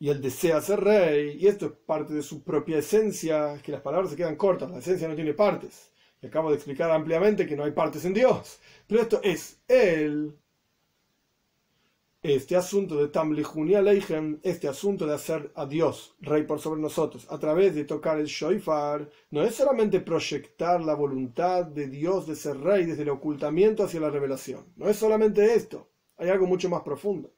[0.00, 1.36] Y él desea ser rey.
[1.40, 4.78] Y esto es parte de su propia esencia, que las palabras se quedan cortas, la
[4.78, 5.92] esencia no tiene partes.
[6.22, 8.60] Y acabo de explicar ampliamente que no hay partes en Dios.
[8.86, 10.36] Pero esto es él.
[12.20, 17.28] Este asunto de Tamlihuni Aleichem, este asunto de hacer a Dios rey por sobre nosotros
[17.30, 22.34] a través de tocar el shoifar, no es solamente proyectar la voluntad de Dios de
[22.34, 24.72] ser rey desde el ocultamiento hacia la revelación.
[24.74, 27.32] No es solamente esto, hay algo mucho más profundo.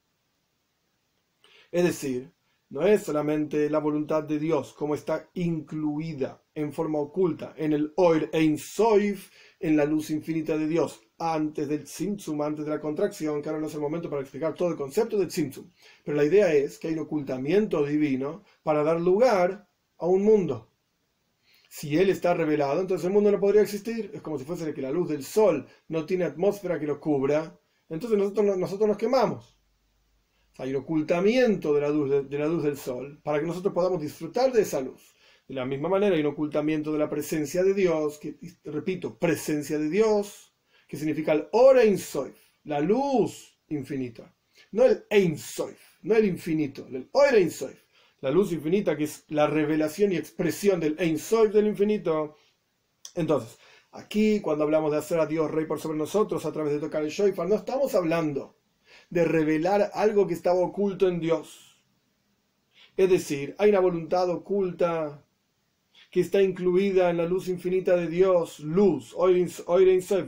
[1.70, 2.32] Es decir,
[2.70, 7.92] no es solamente la voluntad de Dios como está incluida en forma oculta en el
[7.96, 12.80] Oir Ein Soif, en la luz infinita de Dios, antes del Tzimtzum, antes de la
[12.80, 15.70] contracción, que ahora no es el momento para explicar todo el concepto del Tzimtzum.
[16.04, 20.68] Pero la idea es que hay un ocultamiento divino para dar lugar a un mundo.
[21.68, 24.10] Si él está revelado, entonces el mundo no podría existir.
[24.12, 27.56] Es como si fuese que la luz del sol no tiene atmósfera que lo cubra.
[27.88, 29.60] Entonces nosotros, nosotros nos quemamos
[30.60, 34.00] hay un ocultamiento de la, luz, de, la luz del sol para que nosotros podamos
[34.00, 35.14] disfrutar de esa luz.
[35.48, 39.78] De la misma manera hay un ocultamiento de la presencia de Dios, que repito, presencia
[39.78, 40.49] de Dios,
[40.90, 44.34] que significa el Ora Soif, la luz infinita.
[44.72, 47.80] No el Ein Soif, no el infinito, el Ora Soif,
[48.20, 51.16] la luz infinita que es la revelación y expresión del Ein
[51.52, 52.34] del infinito.
[53.14, 53.56] Entonces,
[53.92, 57.04] aquí cuando hablamos de hacer a Dios rey por sobre nosotros a través de tocar
[57.04, 58.56] el Shoifar, no estamos hablando
[59.10, 61.76] de revelar algo que estaba oculto en Dios.
[62.96, 65.24] Es decir, hay una voluntad oculta
[66.10, 69.14] que está incluida en la luz infinita de Dios, luz,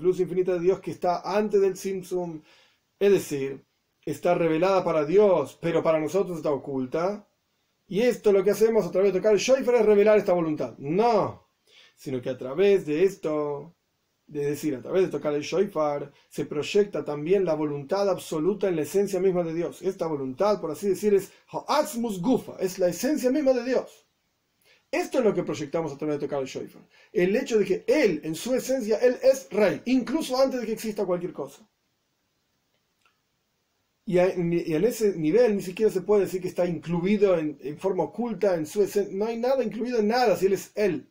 [0.01, 2.41] luz infinita de Dios que está antes del Simsum,
[2.99, 3.65] es decir,
[4.05, 7.29] está revelada para Dios, pero para nosotros está oculta.
[7.89, 10.75] Y esto lo que hacemos a través de tocar el shofar es revelar esta voluntad.
[10.79, 11.49] No,
[11.97, 13.75] sino que a través de esto
[14.29, 18.77] es decir, a través de tocar el shofar, se proyecta también la voluntad absoluta en
[18.77, 19.83] la esencia misma de Dios.
[19.83, 21.31] Esta voluntad, por así decir, es
[22.21, 24.02] gufa, es la esencia misma de Dios.
[24.93, 26.83] Esto es lo que proyectamos a través de tocar el shofar.
[27.13, 30.73] El hecho de que Él, en su esencia, Él es rey, incluso antes de que
[30.73, 31.69] exista cualquier cosa.
[34.05, 34.53] Y en
[34.85, 38.83] ese nivel ni siquiera se puede decir que está incluido en, forma oculta en su
[38.83, 39.17] esencia.
[39.17, 41.11] No hay nada incluido en nada si Él es Él.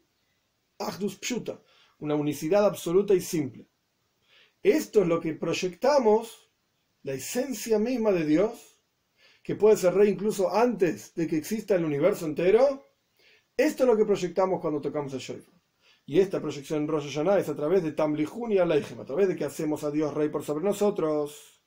[0.77, 1.59] Agdus Pshuta
[2.01, 3.67] una unicidad absoluta y simple.
[4.61, 6.51] Esto es lo que proyectamos,
[7.03, 8.79] la esencia misma de Dios,
[9.41, 12.90] que puede ser rey incluso antes de que exista el universo entero.
[13.61, 15.53] Esto es lo que proyectamos cuando tocamos el shofar.
[16.07, 19.27] Y esta proyección en Rosh Hashanah es a través de Tamlihun y Aleichem, a través
[19.27, 21.61] de que hacemos a Dios rey por sobre nosotros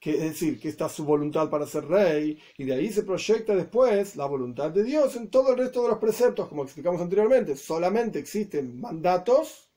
[0.00, 3.54] que es decir, que está su voluntad para ser rey, y de ahí se proyecta
[3.56, 7.56] después la voluntad de Dios en todo el resto de los preceptos, como explicamos anteriormente.
[7.56, 9.72] Solamente existen mandatos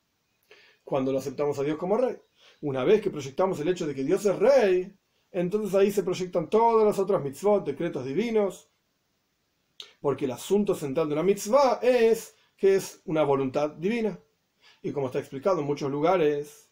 [0.83, 2.17] cuando lo aceptamos a Dios como rey.
[2.61, 4.95] Una vez que proyectamos el hecho de que Dios es rey,
[5.31, 8.70] entonces ahí se proyectan todas las otras mitzvot, decretos divinos,
[10.01, 14.19] porque el asunto central de una mitzvah es que es una voluntad divina.
[14.81, 16.69] Y como está explicado en muchos lugares,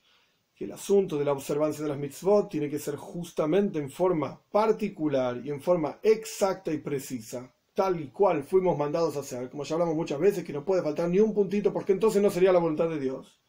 [0.55, 4.41] que el asunto de la observancia de las mitzvot tiene que ser justamente en forma
[4.51, 9.63] particular y en forma exacta y precisa, tal y cual fuimos mandados a hacer, como
[9.63, 12.51] ya hablamos muchas veces, que no puede faltar ni un puntito, porque entonces no sería
[12.51, 13.39] la voluntad de Dios.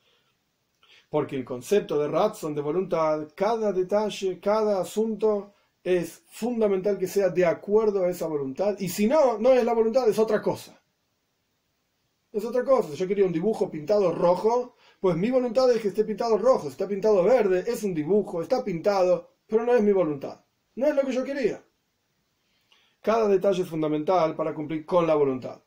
[1.09, 7.31] Porque el concepto de razón, de voluntad, cada detalle, cada asunto, es fundamental que sea
[7.31, 10.81] de acuerdo a esa voluntad, y si no, no es la voluntad, es otra cosa.
[12.33, 12.91] Es otra cosa.
[12.91, 16.69] Si yo quería un dibujo pintado rojo, pues mi voluntad es que esté pintado rojo,
[16.69, 20.45] está pintado verde, es un dibujo, está pintado, pero no es mi voluntad.
[20.77, 21.65] No es lo que yo quería.
[23.01, 25.63] Cada detalle es fundamental para cumplir con la voluntad.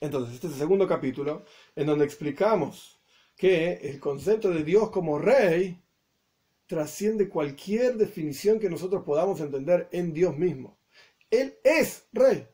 [0.00, 3.00] Entonces, este es el segundo capítulo en donde explicamos
[3.36, 5.82] que el concepto de Dios como rey
[6.66, 10.78] trasciende cualquier definición que nosotros podamos entender en Dios mismo.
[11.30, 12.46] Él es rey.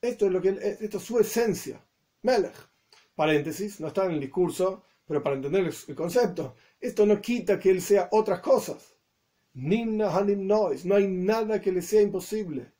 [0.00, 1.84] Esto es lo que esto es su esencia.
[2.22, 2.54] Melech.
[3.14, 7.70] Paréntesis, no está en el discurso, pero para entender el concepto, esto no quita que
[7.70, 8.94] él sea otras cosas.
[9.52, 12.72] Nimna hanim no hay nada que le sea imposible.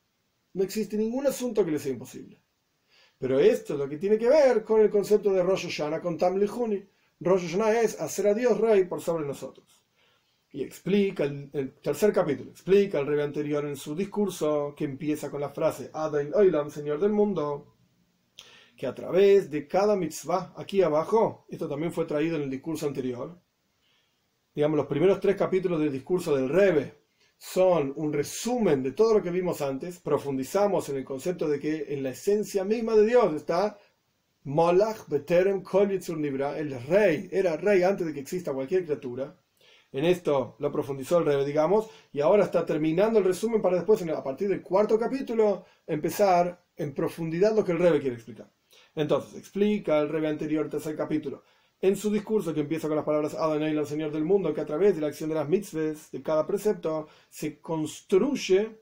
[0.55, 2.41] No existe ningún asunto que le sea imposible.
[3.19, 6.17] Pero esto es lo que tiene que ver con el concepto de Rosh Hashanah, con
[6.17, 6.89] Tam Lihuni.
[7.21, 9.80] Rosh Hashanah es hacer a Dios rey por sobre nosotros.
[10.53, 15.41] Y explica el, tercer capítulo, explica el rey anterior en su discurso, que empieza con
[15.41, 17.77] la frase Adain Oilam, Señor del mundo,
[18.77, 22.87] que a través de cada mitzvah, aquí abajo, esto también fue traído en el discurso
[22.87, 23.41] anterior,
[24.55, 27.01] digamos, los primeros tres capítulos del discurso del Rebe
[27.39, 31.87] son un resumen de todo lo que vimos antes, profundizamos en el concepto de que
[31.89, 33.79] en la esencia misma de Dios está
[34.45, 39.35] Molach Beterem Kol Nibra, el rey, era rey antes de que exista cualquier criatura,
[39.93, 44.03] en esto lo profundizó el rey, digamos, y ahora está terminando el resumen para después,
[44.03, 48.51] a partir del cuarto capítulo, empezar en profundidad lo que el rey quiere explicar.
[48.95, 51.43] Entonces, explica el rey anterior, tercer capítulo,
[51.81, 54.67] en su discurso que empieza con las palabras Adonai, el Señor del mundo, que a
[54.67, 58.79] través de la acción de las mitzvahs, de cada precepto, se construye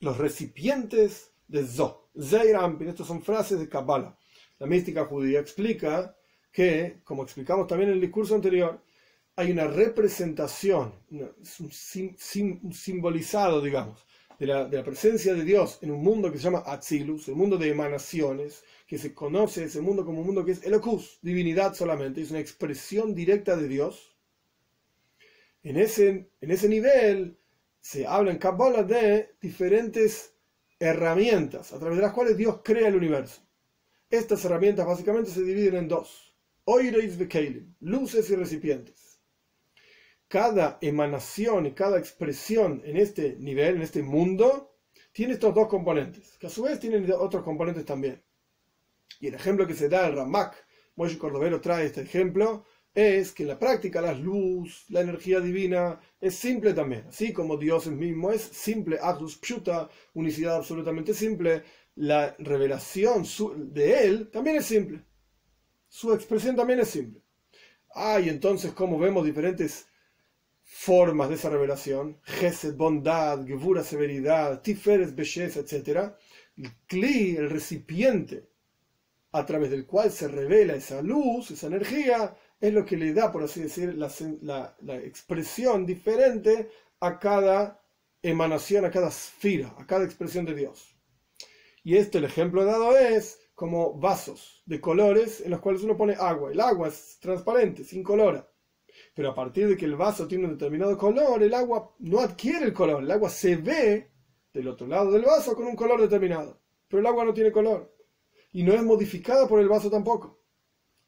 [0.00, 2.10] los recipientes de Zo.
[2.18, 4.18] Zeirampin, estas son frases de Kabbalah.
[4.58, 6.16] La mística judía explica
[6.50, 8.80] que, como explicamos también en el discurso anterior,
[9.36, 14.04] hay una representación, un, simbolizado, digamos,
[14.38, 17.70] de la, presencia de Dios en un mundo que se llama Atzilus, el mundo de
[17.70, 22.30] emanaciones, que se conoce ese mundo como un mundo que es Elokus, divinidad solamente, es
[22.30, 24.14] una expresión directa de Dios.
[25.62, 26.28] En ese,
[26.68, 27.38] nivel
[27.80, 30.34] se habla en Kabbalah de diferentes
[30.78, 33.40] herramientas a través de las cuales Dios crea el universo.
[34.10, 39.11] Estas herramientas básicamente se dividen en dos: Oireis Vekeilim, luces y recipientes
[40.32, 44.72] cada emanación y cada expresión en este nivel, en este mundo,
[45.12, 48.24] tiene estos dos componentes, que a su vez tienen otros componentes también.
[49.20, 50.56] Y el ejemplo que se da en Ramak,
[50.96, 52.64] Moshe Cordovero trae este ejemplo,
[52.94, 57.04] es que en la práctica la luz, la energía divina, es simple también.
[57.08, 61.62] Así como Dios mismo es simple, Ahdus Pshuta, unicidad absolutamente simple,
[61.96, 63.26] la revelación
[63.70, 65.04] de Él también es simple.
[65.90, 67.20] Su expresión también es simple.
[67.94, 69.91] Ah, y entonces, como vemos diferentes
[70.84, 76.10] formas de esa revelación, Gesed, bondad, Gevura, severidad, Tiferes, belleza, etc.
[76.56, 78.48] El Kli, el recipiente
[79.30, 83.30] a través del cual se revela esa luz, esa energía, es lo que le da,
[83.30, 86.68] por así decir, la, expresión diferente
[86.98, 87.80] a cada
[88.20, 90.96] emanación, a cada esfera, a cada expresión de Dios.
[91.84, 96.16] Y esto, el ejemplo dado es como vasos de colores en los cuales uno pone
[96.18, 96.50] agua.
[96.50, 98.51] El agua es transparente, sin color
[99.14, 102.66] pero a partir de que el vaso tiene un determinado color, el agua no adquiere
[102.66, 104.10] el color, el agua se ve
[104.52, 107.94] del otro lado del vaso con un color determinado, pero el agua no tiene color
[108.52, 110.40] y no es modificada por el vaso tampoco.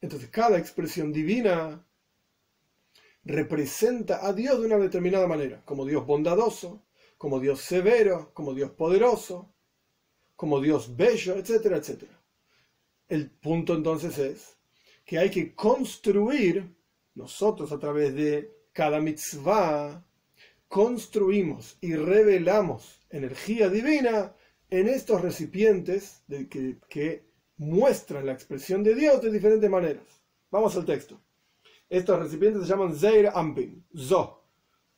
[0.01, 1.85] Entonces cada expresión divina
[3.23, 6.85] representa a Dios de una determinada manera, como Dios bondadoso,
[7.17, 9.51] como Dios severo, como Dios poderoso,
[10.35, 12.21] como Dios bello, etcétera, etcétera.
[13.07, 14.57] El punto entonces es
[15.05, 16.75] que hay que construir
[17.15, 20.05] nosotros a través de cada mitzvah
[20.67, 24.35] construimos y revelamos energía divina
[24.69, 27.23] en estos recipientes de que,
[27.57, 30.03] muestran la expresión de Dios de diferentes maneras.
[30.51, 31.21] Vamos al texto.
[31.89, 34.43] Estos recipientes se llaman Zeir Ampin, Zo.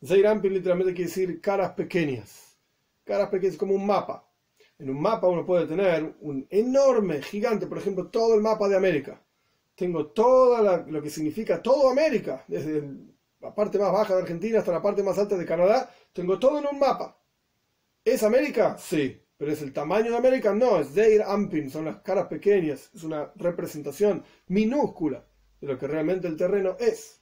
[0.04, 2.58] Zeir Ampin literalmente quiere decir caras pequeñas.
[3.04, 4.28] Caras pequeñas como un mapa.
[4.80, 8.78] En un mapa uno puede tener un enorme, gigante, por ejemplo, todo el mapa de
[8.78, 9.22] América
[9.78, 12.84] tengo todo lo que significa todo América, desde
[13.40, 16.58] la parte más baja de Argentina hasta la parte más alta de Canadá, tengo todo
[16.58, 17.22] en un mapa.
[18.04, 18.76] ¿Es América?
[18.80, 22.90] Sí, pero es el tamaño de América, no, es Deir Ampin, son las caras pequeñas,
[22.92, 25.24] es una representación minúscula
[25.62, 27.22] de lo que realmente el terreno es.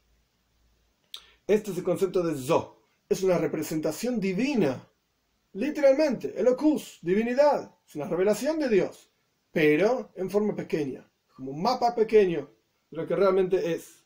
[1.48, 2.80] Este es el concepto de Zo,
[3.10, 4.82] es una representación divina,
[5.52, 9.12] literalmente, Elokus, divinidad, es una revelación de Dios,
[9.52, 11.06] pero en forma pequeña
[11.36, 12.50] como un mapa pequeño
[12.90, 14.04] de lo que realmente es.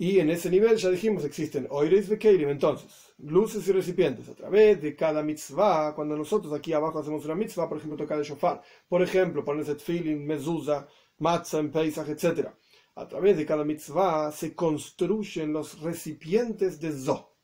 [0.00, 4.80] Y en ese nivel ya dijimos existen oires Keirim, entonces, luces y recipientes a través
[4.80, 5.92] de cada mitzvah.
[5.96, 9.74] Cuando nosotros aquí abajo hacemos una mitzvah, por ejemplo, tocar el shofar, por ejemplo, ponerse
[9.74, 10.86] tefillin, mezuzah,
[11.18, 12.48] matzah en Pesach, etc.
[12.94, 17.34] A través de cada mitzvah se construyen los recipientes de Zo.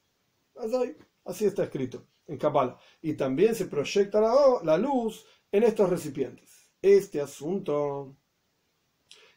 [1.24, 2.07] Así está escrito.
[2.26, 2.78] en Kabbalah.
[3.03, 4.20] Y también se proyecta
[4.62, 6.70] la luz en estos recipientes.
[6.80, 8.16] Este asunto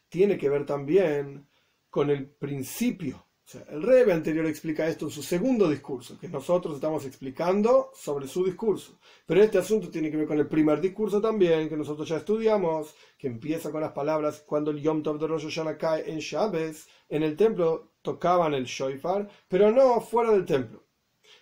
[0.08, 1.48] tiene que ver también
[1.90, 3.28] con el principio.
[3.48, 7.90] O sea, el Rebe anterior explica esto en su segundo discurso, que nosotros estamos explicando
[7.94, 8.98] sobre su discurso.
[9.24, 12.94] Pero este asunto tiene que ver con el primer discurso también, que nosotros ya estudiamos,
[13.16, 16.88] que empieza con las palabras cuando el Yom Tov de Rosh Hashanah cae en Shabes,
[17.08, 20.84] en el templo tocaban el shofar, pero no fuera del templo.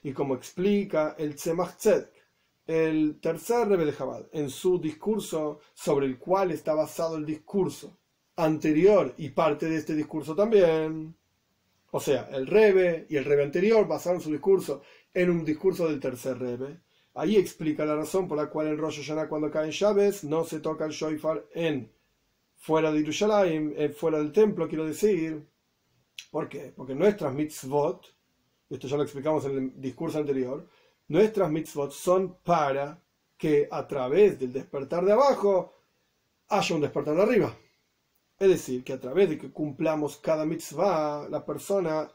[0.05, 2.13] Y como explica el Tzemach Tzedek,
[2.67, 7.99] el tercer Rebbe de Jabal, en su discurso sobre el cual está basado el discurso
[8.37, 11.15] anterior y parte de este discurso también.
[11.91, 14.83] O sea, el Rebe y el Rebe anterior basaron su discurso
[15.13, 16.81] en un discurso del tercer Rebe.
[17.15, 20.61] Ahí explica la razón por la cual en Rosh Hashanah cuando caen llaves no se
[20.61, 21.91] toca el shofar en
[22.57, 25.47] fuera de Jerusalén, fuera del templo, quiero decir.
[26.31, 26.73] ¿Por qué?
[26.77, 28.15] Porque nuestras mitzvot,
[28.69, 30.69] esto ya lo explicamos en el discurso anterior,
[31.09, 33.01] nuestras mitzvot son para
[33.39, 35.73] que a través del despertar de abajo
[36.49, 37.57] haya un despertar de arriba.
[38.39, 42.11] Es decir, que a través de que cumplamos cada mitzvah, la persona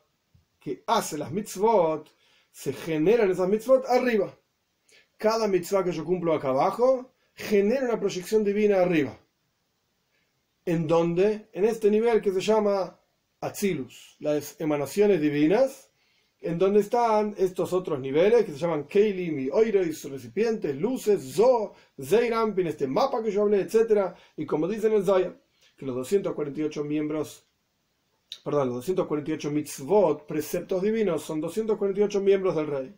[0.59, 2.09] que hace las mitzvot,
[2.51, 4.37] se generan esas mitzvot arriba.
[5.17, 9.17] Cada mitzvah que yo cumplo acá abajo genera una proyección divina arriba.
[10.65, 12.99] ¿En donde En este nivel que se llama
[13.39, 15.89] Atzilus, las emanaciones divinas,
[16.39, 21.73] en donde están estos otros niveles que se llaman Keilim y Oirois, recipientes, luces, Zo,
[21.99, 24.13] Zeirampin, este mapa que yo hablé, etc.
[24.37, 25.40] Y como dicen el Zayar,
[25.81, 27.47] que los 248 miembros,
[28.43, 32.95] perdón, los 248 mitzvot, preceptos divinos, son 248 miembros del rey.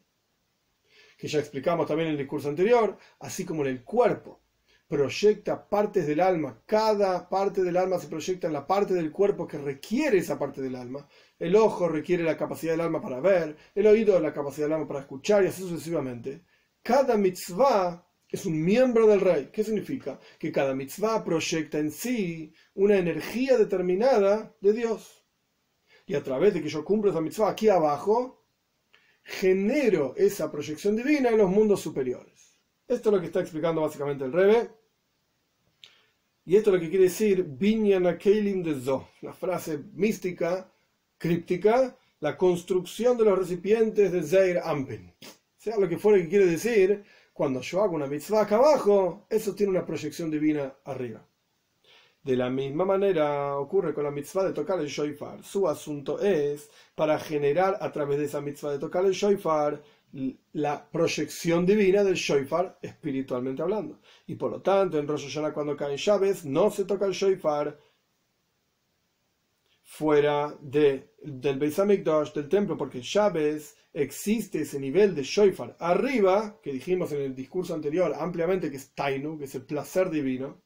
[1.18, 4.42] Que ya explicamos también en el discurso anterior, así como en el cuerpo
[4.86, 9.48] proyecta partes del alma, cada parte del alma se proyecta en la parte del cuerpo
[9.48, 11.08] que requiere esa parte del alma.
[11.40, 14.88] El ojo requiere la capacidad del alma para ver, el oído la capacidad del alma
[14.90, 16.44] para escuchar y así sucesivamente.
[16.82, 19.50] Cada mitzvah es un miembro del rey.
[19.54, 20.20] ¿Qué significa?
[20.40, 25.24] Que cada mitzvah proyecta en sí una energía determinada de Dios.
[26.08, 28.44] Y a través de que yo cumplo esa mitzvah aquí abajo,
[29.24, 32.58] genero esa proyección divina en los mundos superiores.
[32.88, 34.72] Esto es lo que está explicando básicamente el Rebe.
[36.44, 40.74] Y esto es lo que quiere decir Binyan Kelim de Zo, la frase mística,
[41.20, 45.14] críptica, la construcción de los recipientes de Zeir Ampen.
[45.56, 49.56] Sea lo que fuera que quiere decir, cuando yo hago una mitzvah acá abajo, eso
[49.56, 51.26] tiene una proyección divina arriba.
[52.24, 55.44] De la misma manera ocurre con la mitzvah de tocar el shofar.
[55.44, 59.82] Su asunto es para generar a través de esa mitzvah de tocar el shofar
[60.54, 64.00] la proyección divina del shofar espiritualmente hablando.
[64.28, 67.78] Y por lo tanto, en Rosh Hashanah cuando caen llaves, no se toca el shofar
[69.96, 76.60] fuera de, del Beis Hamikdash, del templo, porque llaves existe ese nivel de shofar arriba,
[76.64, 80.64] que dijimos en el discurso anterior ampliamente que es Tainu, que es el placer divino,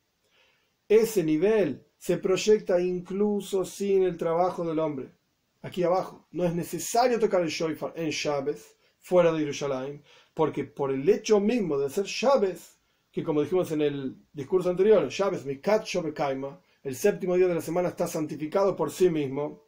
[0.87, 5.11] ese nivel se proyecta incluso sin el trabajo del hombre.
[5.61, 10.03] Aquí abajo, no es necesario tocar el shofar en Shabes, fuera de Jerusalén,
[10.33, 12.77] porque por el hecho mismo de ser Shabes,
[13.11, 17.61] que como dijimos en el discurso anterior, Shabes Mikat Shobekaima, el séptimo día de la
[17.61, 19.65] semana está santificado por sí mismo,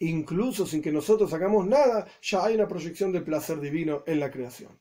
[0.00, 4.30] incluso sin que nosotros hagamos nada, ya hay una proyección del placer divino en la
[4.30, 4.78] creación.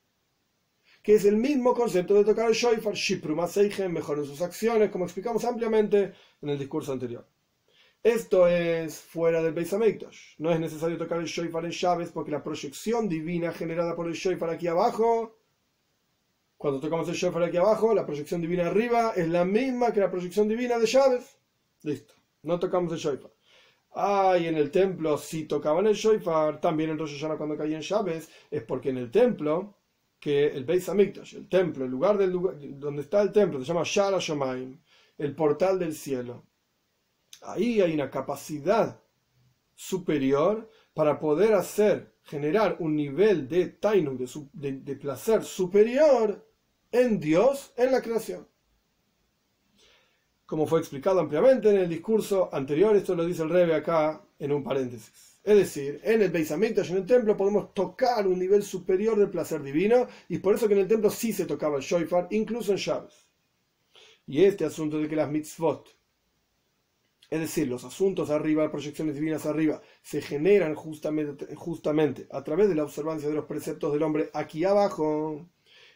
[1.02, 3.40] Que es el mismo concepto de tocar el shofar, Shiprum
[3.90, 6.12] mejor en sus acciones, como explicamos ampliamente
[6.42, 7.26] en el discurso anterior.
[8.04, 9.74] Esto es fuera del Beis.
[10.40, 14.14] No es necesario tocar el shofar en llaves porque la proyección divina generada por el
[14.14, 15.39] shofar aquí abajo,
[16.60, 20.12] cuando tocamos el shofar aquí abajo, la proyección divina arriba es la misma que la
[20.12, 21.38] proyección divina de llaves.
[21.84, 22.14] Listo.
[22.44, 23.32] No tocamos el shofar.
[23.94, 27.82] Ah, y en el templo, si tocaban el shofar, también en Rosh Hashanah cuando caían
[27.82, 29.78] llaves, es porque en el templo,
[30.20, 33.66] que el Beis Hamikdash, el templo, el lugar, del lugar donde está el templo, se
[33.66, 34.78] llama Shara Shomaim,
[35.18, 36.44] el portal del cielo.
[37.44, 39.02] Ahí hay una capacidad
[39.76, 46.49] superior para poder hacer, generar un nivel de tainum, de placer superior
[46.92, 48.48] en Dios, en la creación
[50.50, 54.52] como fue explicado ampliamente en el discurso anterior, esto lo dice el Rebe acá en
[54.52, 55.38] un paréntesis.
[55.44, 59.30] Es decir, en el Beis Hamikdash, en el templo, podemos tocar un nivel superior del
[59.30, 62.72] placer divino, y por eso que en el templo sí se tocaba el shofar, incluso
[62.72, 63.30] en Shabbos.
[64.26, 65.88] Y este asunto de que las mitzvot,
[67.30, 72.76] es decir, los asuntos arriba, proyecciones divinas arriba, se generan justamente, justamente a través de
[72.76, 75.48] la observancia de los preceptos del hombre aquí abajo,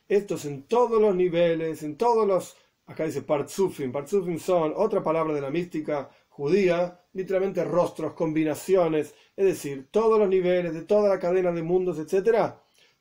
[0.07, 3.91] estos en todos los niveles, en todos los Acá dice partzufim.
[3.91, 10.27] Partzufim son otra palabra de la mística judía, literalmente rostros, combinaciones, es decir, todos los
[10.27, 12.55] niveles de toda la cadena de mundos, etc.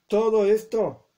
[0.06, 1.08] Todo esto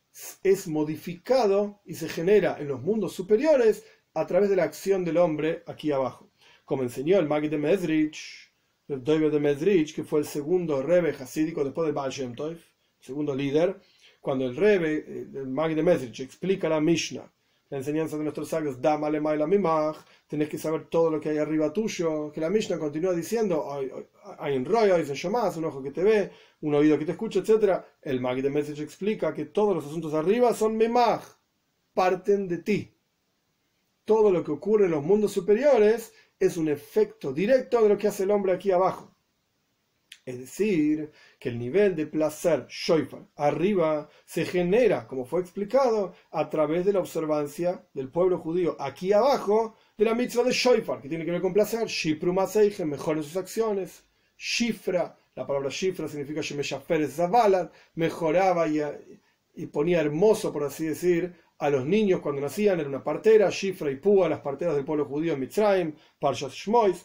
[0.43, 5.19] es modificado y se genera en los mundos superiores a través de la acción del
[5.19, 6.31] hombre aquí abajo.
[6.65, 8.51] Como enseñó el Magid de Medrich,
[8.89, 12.35] el Doiber de Medrich, que fue el segundo rebe hasídico después del Baal Shem
[13.01, 13.79] segundo líder,
[14.25, 17.31] cuando el rebe, eh, el Magid de Medrich, explica la Mishnah,
[17.69, 21.37] la enseñanza de nuestros sabios, Damale la Mimach, tenés que saber todo lo que hay
[21.37, 23.71] arriba tuyo, que la Mishnah continúa diciendo,
[24.39, 26.31] hay un rollo, hay un un ojo que te ve,
[26.63, 27.83] un oído que te escucha, etc.
[28.01, 31.23] El Magid de Medrich explica que todos los asuntos arriba son Mimach,
[31.93, 32.97] parten de ti.
[34.07, 38.09] Todo lo que ocurre en los mundos superiores es un efecto directo de lo que
[38.09, 39.14] hace el hombre aquí abajo.
[40.25, 46.49] Es decir, que el nivel de placer shoifar arriba se genera, como fue explicado, a
[46.49, 51.11] través de la observancia del pueblo judío aquí abajo de la mitzvah de shoifar, que
[51.11, 51.87] tiene que ver con placer.
[51.87, 54.05] Shipru mejor mejora sus acciones.
[54.37, 61.69] Shifra, la palabra shifra significa Shemeshafer Zabalan, mejoraba y, ponía hermoso, por así decir, a
[61.69, 65.35] los niños cuando nacían, era una partera, Shifra y Púa, las parteras del pueblo judío
[65.35, 67.05] en Mitzrayim, Parshat Shmois.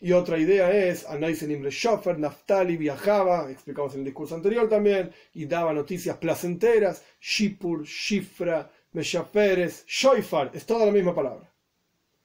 [0.00, 5.12] Y otra idea es, Anaisen Imre Shofer, Naftali viajaba, explicamos en el discurso anterior también,
[5.34, 11.52] y daba noticias placenteras, Shipur, Shifra, Meshaperes, Shoifar, es toda la misma palabra.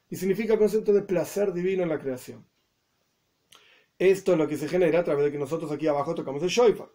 [0.10, 2.46] Y significa el concepto de placer divino en la creación.
[4.00, 6.50] Esto es lo que se genera a través de que nosotros aquí abajo tocamos el
[6.50, 6.90] Shoifar.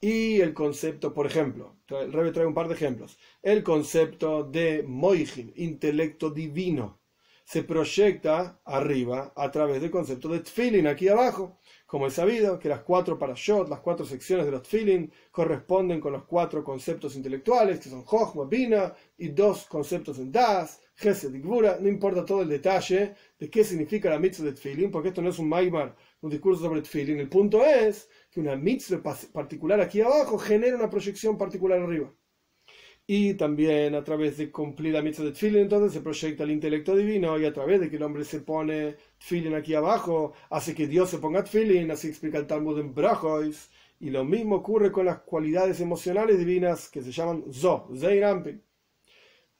[0.00, 3.18] Y el concepto, por ejemplo, el Rebe trae un par de ejemplos.
[3.42, 7.00] El concepto de Moijin, intelecto divino,
[7.46, 11.60] se proyecta arriba a través del concepto de Tfilin aquí abajo.
[11.86, 16.12] Como es sabido que las cuatro parashot, las cuatro secciones de los Tfilin, corresponden con
[16.12, 21.38] los cuatro conceptos intelectuales, que son Jochma, Bina, y dos conceptos en Das, Gesed y.
[21.38, 25.28] No importa todo el detalle de qué significa la mitzvah de Tfilin, porque esto no
[25.28, 27.20] es un Maimar, un discurso sobre Tfilin.
[27.20, 29.00] El punto es que una mitzvah
[29.32, 32.12] particular aquí abajo genera una proyección particular arriba.
[33.08, 36.96] Y también a través de cumplir la mitzvah de Tfilin, entonces se proyecta el intelecto
[36.96, 40.88] divino y a través de que el hombre se pone Tfilin aquí abajo, hace que
[40.88, 43.70] Dios se ponga Tfilin, así explica el Talmud en Brajois.
[44.00, 48.60] Y lo mismo ocurre con las cualidades emocionales divinas que se llaman Zo, Zeirampi.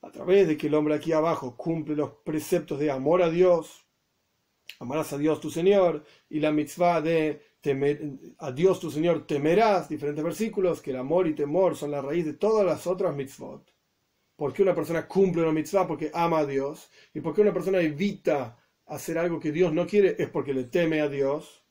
[0.03, 3.87] A través de que el hombre aquí abajo cumple los preceptos de amor a Dios,
[4.81, 7.41] amarás a Dios tu Señor, y la mitzvah de
[8.39, 12.25] a Dios tu Señor temerás, diferentes versículos, que el amor y temor son la raíz
[12.25, 13.77] de todas las otras mitzvot.
[14.37, 15.87] ¿Por qué una persona cumple una mitzvah?
[15.87, 16.91] Porque ama a Dios.
[17.15, 20.15] ¿Y por qué una persona evita hacer algo que Dios no quiere?
[20.19, 21.65] Es porque le teme a Dios.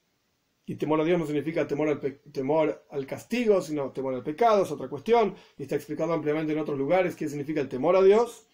[0.65, 4.63] Y temor a Dios no significa temor al, temor al castigo, sino temor al pecado,
[4.63, 5.35] es otra cuestión.
[5.57, 8.47] Y está explicado ampliamente en otros lugares qué significa el temor a Dios.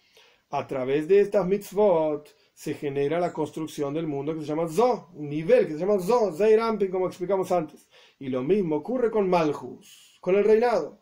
[0.50, 5.08] A través de estas mitzvot se genera la construcción del mundo que se llama Zo,
[5.14, 7.88] un nivel que se llama Zo, Zeirampi, como explicamos antes.
[8.18, 11.00] Y lo mismo ocurre con Malhus, con el reinado.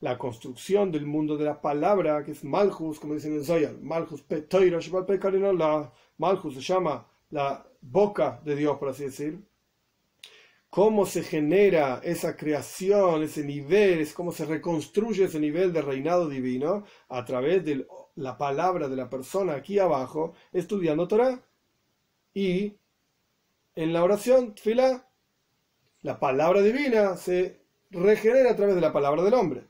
[0.00, 4.24] La construcción del mundo de la palabra, que es Malhus, como dicen en Zoyar, Malhus
[6.18, 9.40] Malhus se llama la boca de Dios, por así decir.
[10.68, 16.28] Cómo se genera esa creación, ese nivel, es cómo se reconstruye ese nivel de reinado
[16.28, 17.86] divino a través del
[18.16, 21.40] la palabra de la persona aquí abajo estudiando Torah.
[22.32, 22.74] Y
[23.74, 25.08] en la oración, fila,
[26.02, 27.60] la palabra divina se
[27.90, 29.64] regenera a través de la palabra del hombre.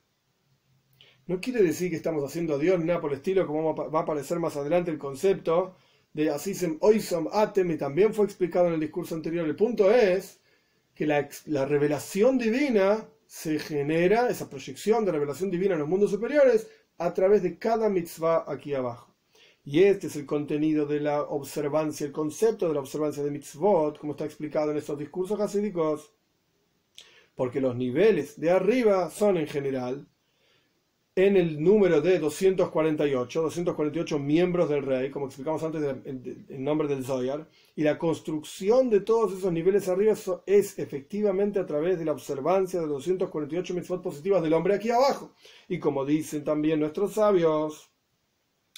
[1.27, 3.99] No quiere decir que estamos haciendo a Dios ni nada por el estilo, como va
[4.01, 5.77] a aparecer más adelante el concepto
[6.13, 9.47] de Asisem Oisom Atem, y también fue explicado en el discurso anterior.
[9.47, 10.41] El punto es
[10.95, 16.11] que la, la revelación divina se genera, esa proyección de revelación divina en los mundos
[16.11, 16.69] superiores,
[16.99, 19.15] a través de cada mitzvah aquí abajo.
[19.65, 23.99] Y este es el contenido de la observancia, el concepto de la observancia de mitzvot,
[23.99, 26.13] como está explicado en estos discursos hasídicos,
[27.35, 30.07] porque los niveles de arriba son en general
[31.17, 37.05] en el número de 248, 248 miembros del rey, como explicamos antes en nombre del
[37.05, 42.13] Zoyar, y la construcción de todos esos niveles arriba es efectivamente a través de la
[42.13, 45.33] observancia de 248 mitzvot positivas del hombre aquí abajo.
[45.69, 47.93] Y como dicen también nuestros sabios,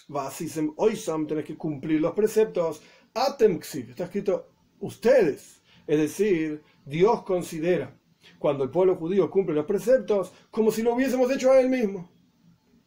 [0.09, 2.82] Vasisem Oisam, tenés que cumplir los preceptos,
[3.14, 7.99] Atemxiv, está escrito ustedes, es decir, Dios considera.
[8.39, 12.15] Cuando el pueblo judío cumple los preceptos como si lo hubiésemos hecho a él mismo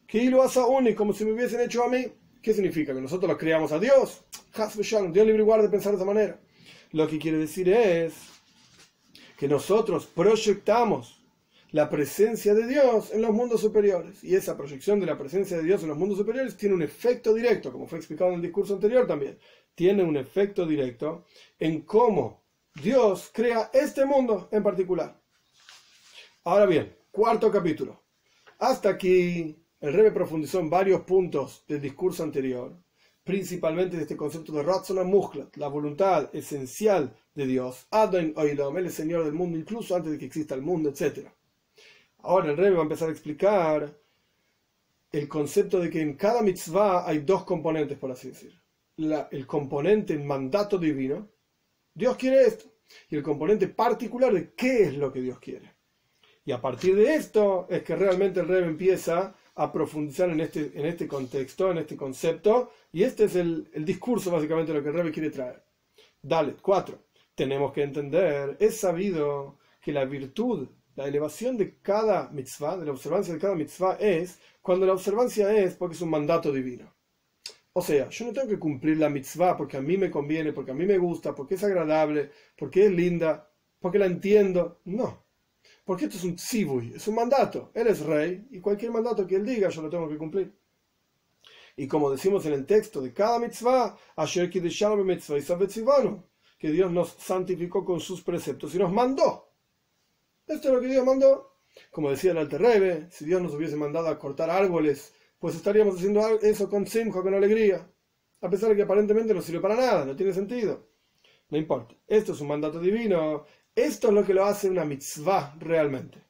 [0.10, 0.60] que lo hace
[0.96, 2.08] como si me hubiesen hecho a mí.
[2.42, 2.94] ¿Qué significa?
[2.94, 4.24] ¿Que nosotros lo creamos a Dios?
[4.76, 6.40] Dios libre y guarde pensar de esa manera.
[6.92, 8.14] Lo que quiere decir es
[9.38, 11.22] que nosotros proyectamos
[11.72, 14.24] la presencia de Dios en los mundos superiores.
[14.24, 17.34] Y esa proyección de la presencia de Dios en los mundos superiores tiene un efecto
[17.34, 19.38] directo, como fue explicado en el discurso anterior también.
[19.76, 21.26] Tiene un efecto directo
[21.60, 22.44] en cómo
[22.82, 25.22] Dios crea este mundo en particular.
[26.46, 28.02] Ahora bien, cuarto capítulo.
[28.58, 32.76] Hasta aquí el Rebbe profundizó en varios puntos del discurso anterior,
[33.24, 38.88] principalmente de este concepto de Ratzona Mukhlat, la voluntad esencial de Dios, Adon Oilom, Él
[38.88, 41.30] es Señor del mundo, incluso antes de que exista el mundo, etc.
[42.20, 43.98] Ahora el Rebbe va a empezar a explicar
[45.12, 48.60] el concepto de que en cada mitzvah hay dos componentes, por así decir.
[49.32, 51.30] el componente, el mandato divino,
[51.94, 52.66] Dios quiere esto,
[53.10, 55.74] y el componente particular de qué es lo que Dios quiere.
[56.46, 60.72] Y a partir de esto es que realmente el Rebbe empieza a profundizar en este,
[60.74, 64.90] en este contexto, en este concepto, y este es el, discurso básicamente de lo que
[64.90, 65.62] el Rebbe quiere traer.
[66.22, 67.00] Dale, cuatro.
[67.36, 72.92] Tenemos que entender, es sabido que la virtud, la elevación de cada mitzvah, de la
[72.92, 76.94] observancia de cada mitzvah es cuando la observancia es porque es un mandato divino.
[77.74, 80.72] O sea, yo no tengo que cumplir la mitzvah porque a mí me conviene, porque
[80.72, 84.80] a mí me gusta, porque es agradable, porque es linda, porque la entiendo.
[84.86, 85.29] No.
[85.90, 87.72] Porque esto es un tzivui, es un mandato.
[87.74, 90.54] Él es rey y cualquier mandato que él diga yo lo tengo que cumplir.
[91.78, 93.98] Y como decimos en el texto de cada mitzvah,
[96.60, 99.50] que Dios nos santificó con sus preceptos y nos mandó.
[100.46, 101.56] Esto es lo que Dios mandó.
[101.90, 105.96] Como decía el Alter Rebbe, si Dios nos hubiese mandado a cortar árboles, pues estaríamos
[105.96, 107.92] haciendo eso con simja, con alegría.
[108.42, 110.88] A pesar de que aparentemente no sirve para nada, no tiene sentido.
[111.50, 111.96] No importa.
[112.08, 113.46] Esto es un mandato divino.
[113.80, 116.22] Esto es lo que lo hace una mitzvah realmente.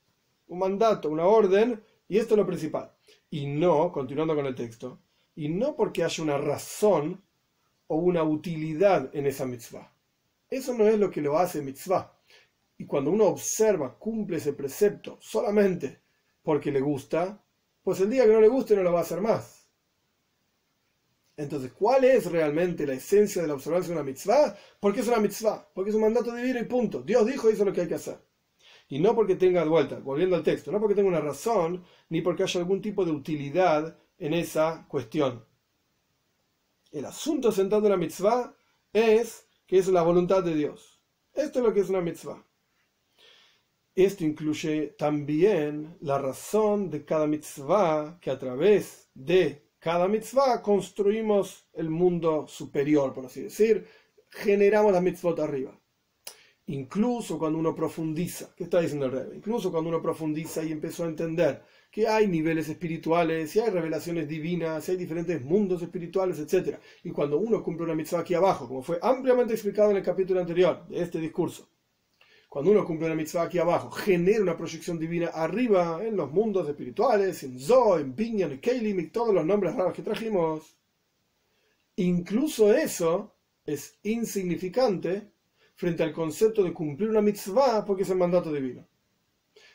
[0.50, 2.92] Un mandato, una orden, y esto es lo principal.
[3.32, 5.00] Y no, continuando con el texto,
[5.36, 7.24] y no porque haya una razón
[7.88, 9.92] o una utilidad en esa mitzvah.
[10.48, 12.16] Eso no es lo que lo hace mitzvah.
[12.78, 16.02] Y cuando uno observa, cumple ese precepto solamente
[16.44, 17.44] porque le gusta,
[17.82, 19.59] pues el día que no le guste no lo va a hacer más.
[21.40, 24.58] Entonces, ¿cuál es realmente la esencia de la observancia de una mitzvah?
[24.78, 27.02] Porque es una mitzvah, porque es un mandato divino y punto.
[27.02, 28.20] Dios dijo eso es lo que hay que hacer.
[28.90, 32.44] Y no porque tenga vuelta, volviendo al texto, no porque tenga una razón, ni porque
[32.44, 35.46] haya algún tipo de utilidad en esa cuestión.
[36.92, 38.54] El asunto central de la mitzvah
[38.92, 41.02] es que es la voluntad de Dios.
[41.34, 42.46] Esto es lo que es una mitzvah.
[43.96, 51.68] Esto incluye también la razón de cada mitzvah, que a través de cada mitzvah construimos
[51.74, 53.88] el mundo superior, por así decir,
[54.30, 55.80] generamos las mitzvot arriba.
[56.68, 59.28] Incluso cuando uno profundiza, ¿qué está diciendo el rey?
[59.38, 64.28] Incluso cuando uno profundiza y empezó a entender que hay niveles espirituales, y hay revelaciones
[64.28, 66.78] divinas, y hay diferentes mundos espirituales, etc.
[67.04, 70.42] Y cuando uno cumple una mitzvah aquí abajo, como fue ampliamente explicado en el capítulo
[70.42, 71.68] anterior de este discurso,
[72.50, 76.68] cuando uno cumple una mitzvah aquí abajo, genera una proyección divina arriba en los mundos
[76.68, 80.76] espirituales, en Zoh, en Binyan, en Keilim y todos los nombres raros que trajimos.
[81.98, 83.36] Incluso eso
[83.66, 85.30] es insignificante
[85.76, 88.88] frente al concepto de cumplir una mitzvah porque es el mandato divino.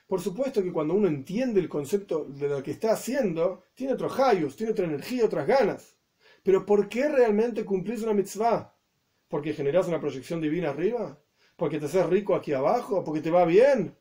[0.09, 4.19] Por supuesto que cuando uno entiende el concepto de lo que está haciendo, tiene otros
[4.19, 5.97] hayos, tiene otra energía, otras ganas.
[6.43, 8.75] Pero ¿por qué realmente cumplís una mitzvah?
[9.29, 11.19] ¿Porque generas una proyección divina arriba?
[11.57, 13.97] Porque te haces rico aquí abajo, porque te va bien.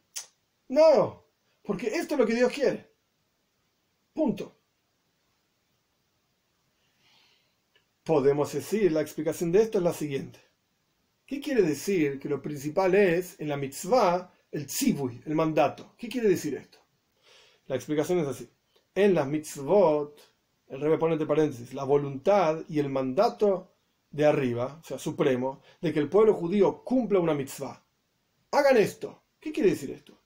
[0.69, 1.25] No,
[1.61, 2.91] porque esto es lo que Dios quiere.
[4.13, 4.55] Punto.
[8.03, 10.39] Podemos decir, la explicación de esto es la siguiente.
[11.25, 15.95] ¿Qué quiere decir que lo principal es en la mitzvah el tzivui, el mandato?
[15.97, 16.79] ¿Qué quiere decir esto?
[17.67, 18.49] La explicación es así.
[18.93, 20.19] En las mitzvot,
[20.67, 23.72] el rebe pone entre paréntesis, la voluntad y el mandato
[24.13, 27.83] de arriba, o sea, supremo, de que el pueblo judío cumpla una mitzvah.
[28.51, 29.23] Hagan esto.
[29.39, 30.21] ¿Qué quiere decir esto?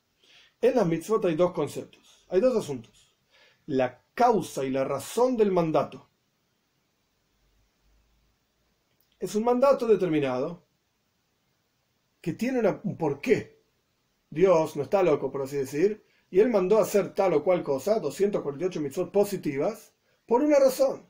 [0.61, 3.15] En las mitzvot hay dos conceptos, hay dos asuntos.
[3.65, 6.09] La causa y la razón del mandato.
[9.19, 10.65] Es un mandato determinado
[12.19, 13.63] que tiene un porqué.
[14.29, 18.01] Dios no está loco, por así decir, y él mandó hacer tal o cual cosa,
[18.01, 19.93] 248 mitzvot positivas,
[20.25, 21.07] por una razón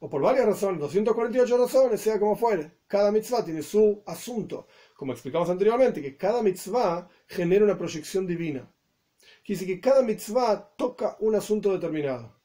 [0.00, 2.78] o por varias razones, 248 razones, sea como fuere.
[2.86, 4.68] Cada mitzvah tiene su asunto.
[4.94, 8.70] Como explicamos anteriormente, que cada mitzvah genera una proyección divina.
[9.44, 12.36] Quiere decir que cada mitzvah toca un asunto determinado.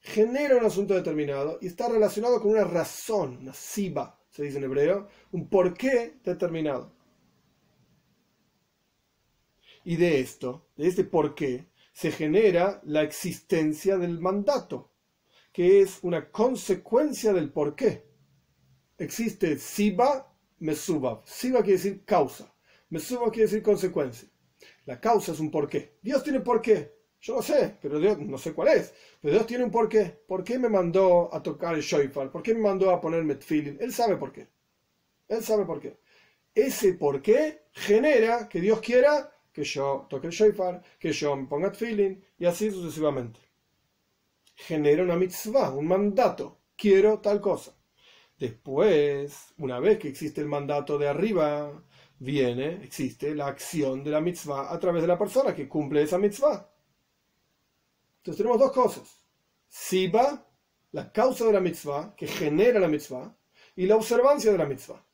[0.00, 4.64] Genera un asunto determinado y está relacionado con una razón, una siba, se dice en
[4.64, 6.92] hebreo, un porqué determinado.
[9.82, 14.92] Y de esto, de este porqué, se genera la existencia del mandato
[15.58, 18.04] que es una consecuencia del por qué.
[18.96, 21.20] Existe Siba, Mesuba.
[21.24, 22.54] Siba quiere decir causa.
[22.90, 24.28] Mesuba quiere decir consecuencia.
[24.84, 25.96] La causa es un porqué.
[26.00, 26.94] Dios tiene por qué.
[27.20, 28.94] Yo no sé, pero Dios no sé cuál es.
[29.20, 30.04] Pero Dios tiene un porqué.
[30.28, 32.30] ¿Por qué me mandó a tocar el shofar?
[32.30, 33.78] ¿Por qué me mandó a ponerme tefillin?
[33.80, 34.46] Él sabe por qué.
[35.26, 35.98] Él sabe por qué.
[36.54, 41.48] Ese por qué genera que Dios quiera que yo toque el shofar, que yo me
[41.48, 43.47] ponga tefillin y así sucesivamente.
[44.58, 46.58] Genera una mitzvah, un mandato.
[46.76, 47.74] Quiero tal cosa.
[48.38, 51.82] Después, una vez que existe el mandato de arriba,
[52.18, 56.18] viene, existe la acción de la mitzvah a través de la persona que cumple esa
[56.18, 56.68] mitzvah.
[58.18, 59.24] Entonces tenemos dos cosas.
[59.68, 60.44] Siba,
[60.92, 63.34] la causa de la mitzvah, que genera la mitzvah,
[63.76, 65.04] y la observancia de la mitzvah.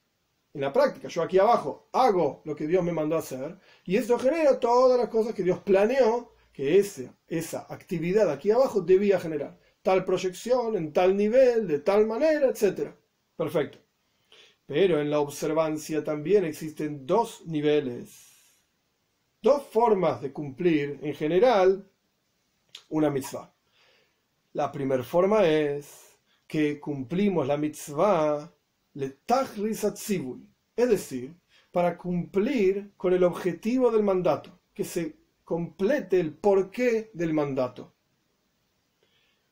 [0.55, 3.97] En la práctica, yo aquí abajo hago lo que Dios me mandó a hacer, y
[3.97, 9.18] esto genera todas las cosas que Dios planeó que esa, esa actividad aquí abajo debía
[9.18, 9.59] generar.
[9.82, 12.92] Tal proyección, en tal nivel, de tal manera, etc.
[13.36, 13.78] Perfecto.
[14.64, 18.62] Pero en la observancia también existen dos niveles,
[19.42, 21.90] dos formas de cumplir en general
[22.88, 23.52] una mitzvah.
[24.52, 28.55] La primera forma es que cumplimos la mitzvah
[30.76, 31.34] es decir,
[31.72, 37.92] para cumplir con el objetivo del mandato, que se complete el porqué del mandato.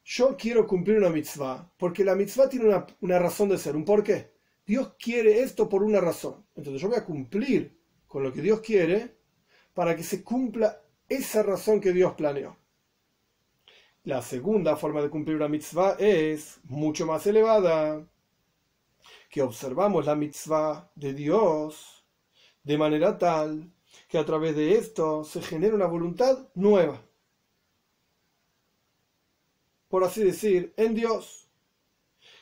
[0.04, 4.32] Yo quiero cumplir una mitzvah porque la mitzvah tiene una, razón de ser, un porqué.
[4.66, 6.44] Dios quiere esto por una razón.
[6.56, 7.78] Entonces yo voy a cumplir
[8.08, 9.16] con lo que Dios quiere
[9.74, 12.56] para que se cumpla esa razón que Dios planeó.
[14.04, 18.04] La segunda forma de cumplir una mitzvah es mucho más elevada,
[19.30, 22.04] que observamos la mitzvah de Dios
[22.64, 23.72] de manera tal
[24.12, 27.00] que a través de esto se genera una voluntad nueva.
[29.88, 31.48] Por así decir, en Dios,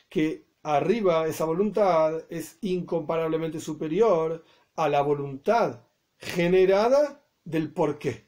[0.09, 4.43] que arriba esa voluntad es incomparablemente superior
[4.75, 5.79] a la voluntad
[6.17, 8.25] generada del porqué.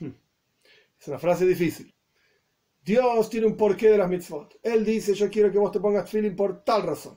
[1.00, 1.94] Es una frase difícil.
[2.82, 4.58] Dios tiene un porqué de las mitzvot.
[4.64, 7.16] Él dice, yo quiero que vos te pongas feeling por tal razón.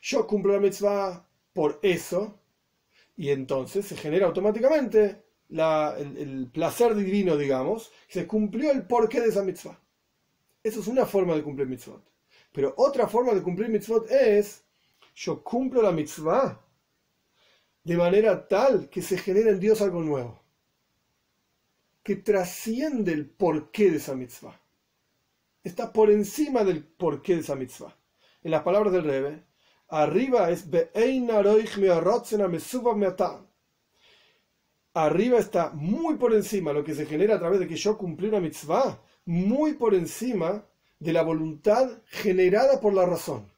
[0.00, 2.39] Yo cumplo la mitzvah por eso.
[3.20, 9.42] Y entonces se genera automáticamente el, placer divino, digamos, se cumplió el porqué de esa
[9.42, 9.78] mitzvah.
[10.62, 12.02] Eso es una forma de cumplir mitzvot.
[12.50, 14.64] Pero otra forma de cumplir mitzvot es,
[15.14, 16.64] yo cumplo la mitzvah
[17.84, 20.42] de manera tal que se genera en Dios algo nuevo,
[22.02, 24.58] que trasciende el porqué de esa mitzvah.
[25.62, 27.94] Está por encima del porqué de esa mitzvah.
[28.42, 29.44] En las palabras del Rebbe,
[29.90, 30.66] arriba es
[34.92, 38.28] Arriba está muy por encima lo que se genera a través de que yo cumplí
[38.28, 40.64] una mitzvah, muy por encima
[40.98, 43.50] de la voluntad generada por la razón.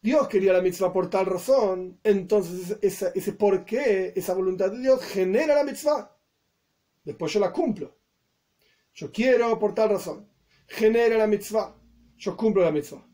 [0.00, 5.02] Dios quería la mitzvah por tal razón, entonces ese, por qué, esa voluntad de Dios
[5.02, 6.16] genera la mitzvah.
[7.04, 7.96] Después yo la cumplo.
[8.94, 10.28] Yo quiero por tal razón.
[10.68, 11.76] Genera la mitzvah.
[12.16, 13.04] Yo cumplo la mitzvah.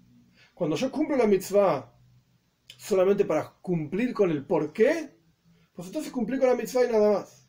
[0.55, 1.92] Cuando yo cumplo la mitzvah
[2.77, 5.11] solamente para cumplir con el por qué,
[5.75, 7.49] pues entonces cumplí con la mitzvah y nada más.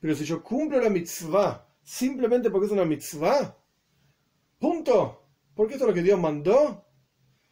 [0.00, 3.58] Pero si yo cumplo la mitzvah simplemente porque es una mitzvah,
[4.58, 5.24] Punto.
[5.54, 6.84] Porque esto es lo que Dios mandó.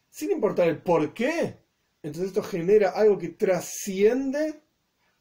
[0.09, 1.57] Sin importar el por qué.
[2.03, 4.61] Entonces esto genera algo que trasciende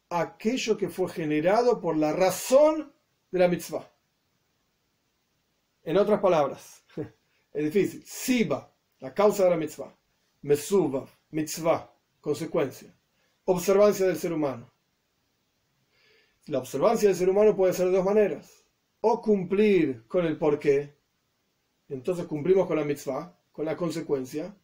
[0.08, 2.92] aquello que fue generado por la razón
[3.30, 3.90] de la mitzvah.
[5.82, 6.84] En otras palabras,
[7.52, 8.04] es difícil.
[8.04, 9.96] Siba, la causa de la mitzvah.
[10.42, 12.94] Mesuba, mitzvah, consecuencia.
[13.44, 14.70] Observancia del ser humano.
[16.46, 18.64] La observancia del ser humano puede ser de dos maneras.
[19.00, 20.96] O cumplir con el porqué,
[21.88, 24.56] entonces cumplimos con la mitzvah, con la consecuencia,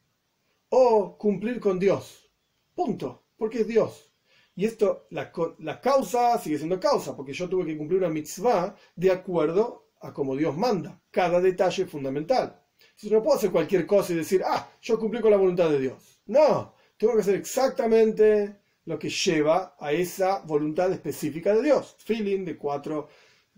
[0.71, 2.31] o cumplir con Dios.
[2.75, 4.13] Punto, porque es Dios.
[4.55, 8.75] Y esto, la, la causa sigue siendo causa, porque yo tuve que cumplir una mitzvah
[8.95, 11.01] de acuerdo a como Dios manda.
[11.11, 12.61] Cada detalle es fundamental.
[12.81, 15.79] Entonces no puedo hacer cualquier cosa y decir, ah, yo cumplí con la voluntad de
[15.79, 16.12] Dios.
[16.27, 21.97] No, tengo que hacer exactamente lo que lleva a esa voluntad específica de Dios.
[21.99, 23.09] Feeling de cuatro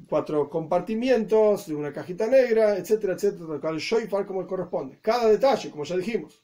[0.09, 4.99] cuatro compartimientos de una cajita negra, etcétera, etcétera, el shoifar como corresponde.
[5.01, 6.43] Cada detalle, como ya dijimos.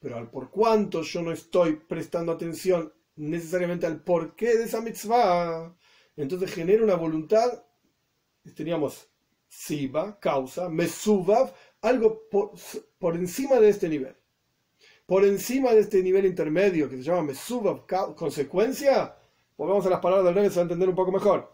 [0.00, 5.74] Pero al por cuanto yo no estoy prestando atención necesariamente al porqué de esa mitzvah,
[6.16, 7.64] entonces genera una voluntad,
[8.54, 9.08] teníamos
[9.48, 14.16] siba, causa, mesubav, algo por, encima de este nivel.
[15.10, 17.84] Por encima de este nivel intermedio que se llama mesubav,
[18.14, 19.16] consecuencia,
[19.56, 21.52] volvamos a las palabras del rey, se va a entender un poco mejor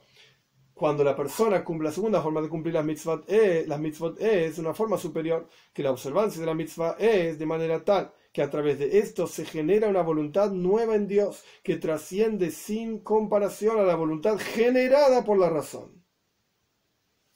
[0.74, 4.58] cuando la persona cumple la segunda forma de cumplir las mitzvot, es, las mitzvot es
[4.58, 8.50] una forma superior, que la observancia de la mitzvah es de manera tal que a
[8.50, 13.84] través de esto se genera una voluntad nueva en Dios que trasciende sin comparación a
[13.84, 16.04] la voluntad generada por la razón.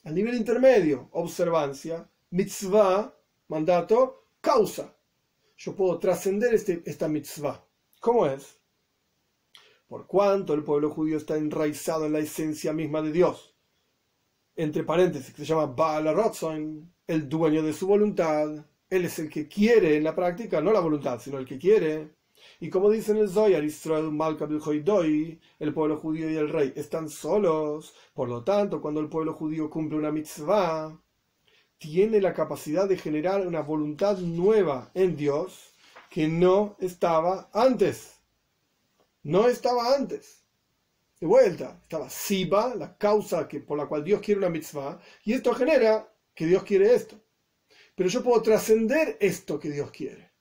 [0.03, 3.11] A nivel intermedio, observancia, mitzvah,
[3.47, 4.95] mandato, causa.
[5.63, 7.63] Yo puedo trascender este, esta mitzvah.
[7.99, 8.61] ¿Cómo es?
[9.91, 13.53] por cuanto el pueblo judío está enraizado en la esencia misma de Dios.
[14.55, 18.65] entre paréntesis, se llama Baal Rotzoin, el dueño de su voluntad.
[18.89, 22.15] Él es el que quiere en la práctica, no la voluntad, sino el que quiere.
[22.61, 27.09] Y como dice en el Zoyar, Israel Malka el pueblo judío y el rey están
[27.09, 27.93] solos.
[28.13, 30.97] Por lo tanto, cuando el pueblo judío cumple una mitzvah,
[31.81, 35.73] tiene la capacidad de generar una voluntad nueva en Dios
[36.11, 38.19] que no estaba antes.
[39.23, 40.43] No estaba antes.
[41.19, 45.33] De vuelta, estaba Siba, la causa que, por la cual Dios quiere una mitzvah, y
[45.33, 47.19] esto genera que Dios quiere esto.
[47.95, 50.31] Pero yo puedo trascender esto que Dios quiere.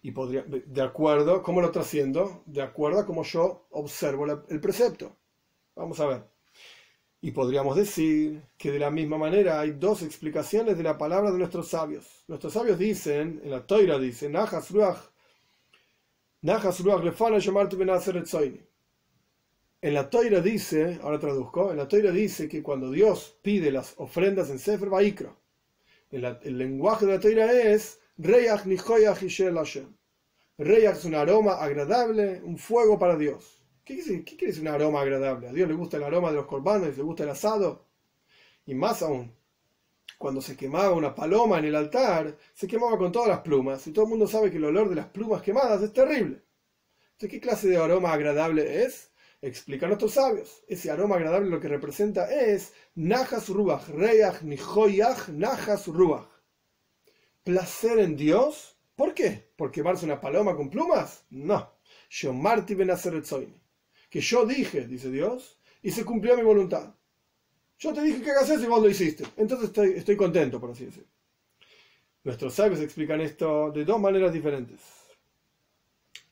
[0.00, 2.42] Y podría, de acuerdo, ¿cómo lo trasciendo?
[2.46, 5.14] De acuerdo a cómo yo observo el precepto.
[5.74, 6.39] Vamos a ver.
[7.22, 11.38] Y podríamos decir que de la misma manera hay dos explicaciones de la palabra de
[11.38, 12.24] nuestros sabios.
[12.28, 14.98] Nuestros sabios dicen, en la Toira dice, Najas Ruach,
[16.40, 17.02] Najas Ruach
[19.82, 23.94] En la Toira dice, ahora traduzco, en la Toira dice que cuando Dios pide las
[23.98, 25.36] ofrendas en Sefer Vaikra,
[26.10, 29.94] el, lenguaje de la Toira es Reyach Nihoyach Hashem.
[30.56, 33.59] Reyach es un aroma agradable, un fuego para Dios.
[33.84, 35.48] ¿Qué quiere, decir un aroma agradable?
[35.48, 36.96] ¿A Dios le gusta el aroma de los corbanos?
[36.96, 37.86] ¿Le gusta el asado?
[38.66, 39.34] Y más aún,
[40.18, 43.86] cuando se quemaba una paloma en el altar, se quemaba con todas las plumas.
[43.86, 46.42] Y todo el mundo sabe que el olor de las plumas quemadas es terrible.
[47.12, 49.10] Entonces, ¿qué clase de aroma agradable es?
[49.42, 50.62] Explican nuestros sabios.
[50.68, 56.28] Ese aroma agradable lo que representa es Najas Ruach, Reach Nihoyach Najas Ruach.
[57.42, 58.76] Placer en Dios.
[58.94, 59.50] ¿Por qué?
[59.56, 61.24] ¿Por quemarse una paloma con plumas?
[61.30, 61.72] No.
[62.10, 62.90] Shomarti ben
[64.10, 66.94] Que yo dije, dice Dios, y se cumplió mi voluntad.
[67.78, 69.24] Yo te dije que hagas eso y vos lo hiciste.
[69.38, 71.08] Entonces estoy, contento, por así decirlo.
[72.24, 74.80] Nuestros sabios explican esto de dos maneras diferentes.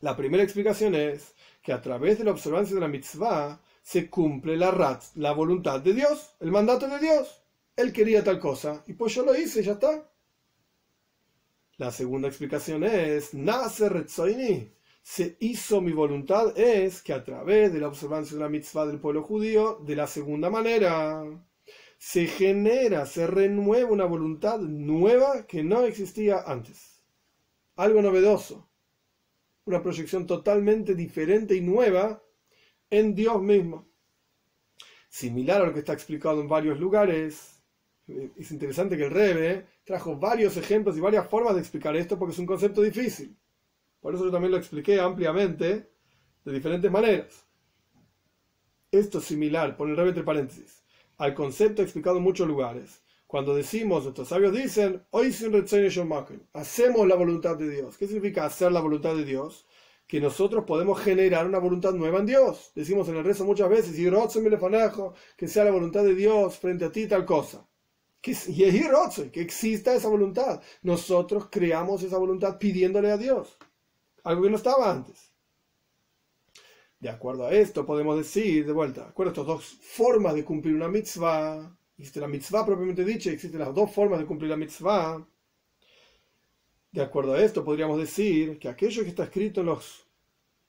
[0.00, 4.56] La primera explicación es que a través de la observancia de la mitzvah se cumple
[4.58, 7.42] la rat, la voluntad de Dios, el mandato de Dios.
[7.74, 10.06] Él quería tal cosa y pues yo lo hice, ya está.
[11.78, 14.70] La segunda explicación es, nace retzoini,
[15.02, 19.00] se hizo mi voluntad, es que a través de la observancia de la mitzvah del
[19.00, 21.24] pueblo judío, de la segunda manera,
[21.98, 27.02] se genera, se renueva una voluntad nueva que no existía antes.
[27.76, 28.68] Algo novedoso,
[29.64, 32.22] una proyección totalmente diferente y nueva
[32.90, 33.88] en Dios mismo.
[35.08, 37.62] Similar a lo que está explicado en varios lugares,
[38.06, 42.32] es interesante que el Rebe trajo varios ejemplos y varias formas de explicar esto porque
[42.32, 43.36] es un concepto difícil.
[44.00, 45.90] Por eso yo también lo expliqué ampliamente
[46.44, 47.44] de diferentes maneras.
[48.90, 50.82] Esto es similar, pone el Rebe entre paréntesis,
[51.18, 53.02] al concepto explicado en muchos lugares.
[53.26, 55.52] Cuando decimos, nuestros sabios dicen, hoy sin
[56.54, 57.98] hacemos la voluntad de Dios.
[57.98, 59.66] ¿Qué significa hacer la voluntad de Dios?
[60.06, 62.72] Que nosotros podemos generar una voluntad nueva en Dios.
[62.74, 63.94] Decimos en el rezo muchas veces,
[65.36, 67.68] que sea la voluntad de Dios frente a ti tal cosa.
[68.22, 68.34] Que,
[69.30, 70.62] que exista esa voluntad.
[70.80, 73.58] Nosotros creamos esa voluntad pidiéndole a Dios.
[74.24, 75.32] Algo que no estaba antes.
[76.98, 80.44] De acuerdo a esto, podemos decir, de vuelta, de acuerdo a estas dos formas de
[80.44, 84.56] cumplir una mitzvah, Existe la mitzvah propiamente dicha, existen las dos formas de cumplir la
[84.56, 85.26] mitzvah.
[86.92, 90.06] De acuerdo a esto, podríamos decir que aquello que está escrito en los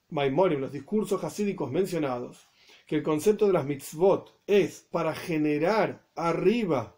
[0.09, 2.49] Maimorim, los discursos hasídicos mencionados,
[2.87, 6.95] que el concepto de las mitzvot es para generar arriba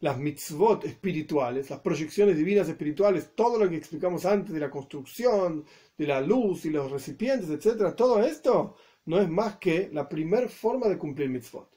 [0.00, 5.64] las mitzvot espirituales, las proyecciones divinas espirituales, todo lo que explicamos antes de la construcción,
[5.96, 8.76] de la luz y los recipientes, etc., todo esto
[9.06, 11.76] no es más que la primera forma de cumplir mitzvot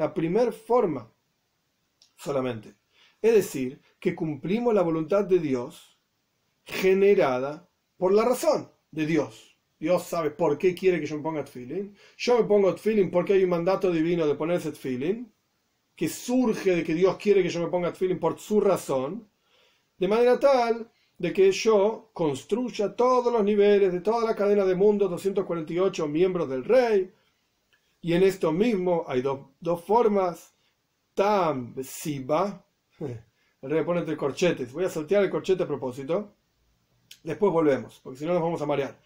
[0.00, 1.12] la primer forma
[2.16, 2.74] solamente.
[3.20, 6.00] Es decir, que cumplimos la voluntad de Dios
[6.64, 7.68] generada
[7.98, 9.58] por la razón de Dios.
[9.78, 11.92] Dios sabe por qué quiere que yo me ponga feeling.
[12.16, 15.26] Yo me pongo feeling porque hay un mandato divino de ponerse feeling,
[16.00, 19.28] que surge de que Dios quiere que yo me ponga feeling por su razón,
[19.98, 24.74] de manera tal de que yo construya todos los niveles de toda la cadena de
[24.74, 27.12] mundo, 248 miembros del rey,
[28.00, 30.54] y en esto mismo hay dos formas.
[31.12, 32.64] Tam, siba.
[32.98, 34.72] El rey pone entre corchetes.
[34.72, 36.34] Voy a saltear el corchete a propósito.
[37.22, 38.98] Después volvemos, porque si no nos vamos a marear.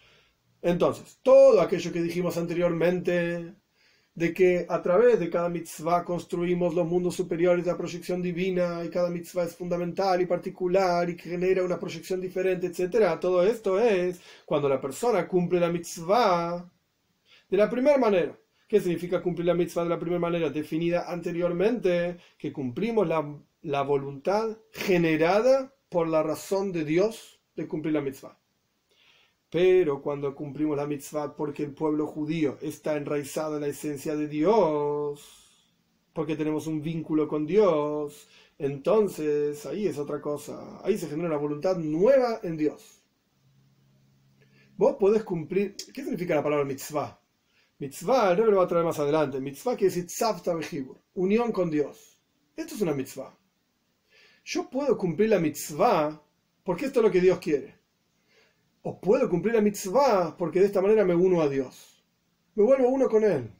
[0.61, 3.53] Entonces, todo aquello que dijimos anteriormente,
[4.15, 8.83] de que a través de cada mitzvah construimos los mundos superiores de la proyección divina,
[8.85, 13.19] y cada mitzvah es fundamental y particular y genera una proyección diferente, etc.
[13.19, 16.71] Todo esto es cuando la persona cumple la mitzvah
[17.49, 18.37] de la primera manera.
[18.67, 22.17] ¿Qué significa cumplir la mitzvah de la primera manera definida anteriormente?
[22.37, 28.39] Que cumplimos la, la voluntad generada por la razón de Dios de cumplir la mitzvah.
[29.55, 34.27] Pero cuando cumplimos la mitzvah porque el pueblo judío está enraizado en la esencia de
[34.27, 35.71] Dios,
[36.11, 38.27] porque tenemos un vínculo con Dios,
[38.59, 40.81] entonces ahí es otra cosa.
[40.83, 43.01] Ahí se genera una voluntad nueva en Dios.
[44.75, 45.77] Vos podés cumplir.
[45.93, 47.17] ¿Qué significa la palabra mitzvah?
[47.79, 49.39] Mitzvah, el rey lo va a traer más adelante.
[49.39, 50.53] Mitzvah quiere decir tzavta
[51.13, 52.19] unión con Dios.
[52.57, 53.33] Esto es una mitzvah.
[54.43, 56.21] Yo puedo cumplir la mitzvah
[56.61, 57.84] porque esto es lo que Dios quiere.
[58.87, 62.05] O puedo cumplir la mitzvah porque de esta manera me uno a Dios.
[62.53, 63.51] Me vuelvo uno con Él.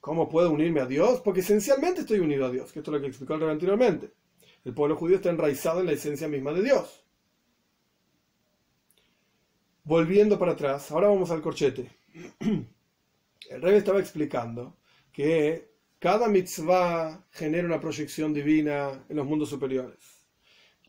[0.00, 1.20] ¿Cómo puedo unirme a Dios?
[1.22, 4.12] Porque esencialmente estoy unido a Dios, que esto es lo que explicó el rey anteriormente.
[4.64, 7.04] El pueblo judío está enraizado en la esencia misma de Dios.
[9.82, 11.90] Volviendo para atrás, ahora vamos al corchete.
[12.38, 14.76] El rey estaba explicando
[15.10, 20.11] que cada mitzvah genera una proyección divina en los mundos superiores.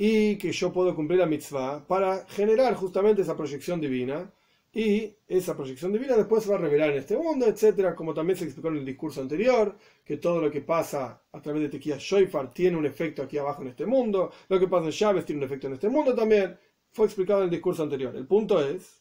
[0.05, 4.29] Y que yo puedo cumplir la mitzvah para generar justamente esa proyección divina.
[4.73, 8.37] Y esa proyección divina después se va a revelar en este mundo, etcétera, como también
[8.37, 11.95] se explicó en el discurso anterior, que todo lo que pasa a través de Tequila
[11.97, 15.39] Shoifar tiene un efecto aquí abajo en este mundo, lo que pasa en Chávez tiene
[15.39, 16.57] un efecto en este mundo también,
[16.91, 18.13] fue explicado en el discurso anterior.
[18.13, 18.99] El punto es,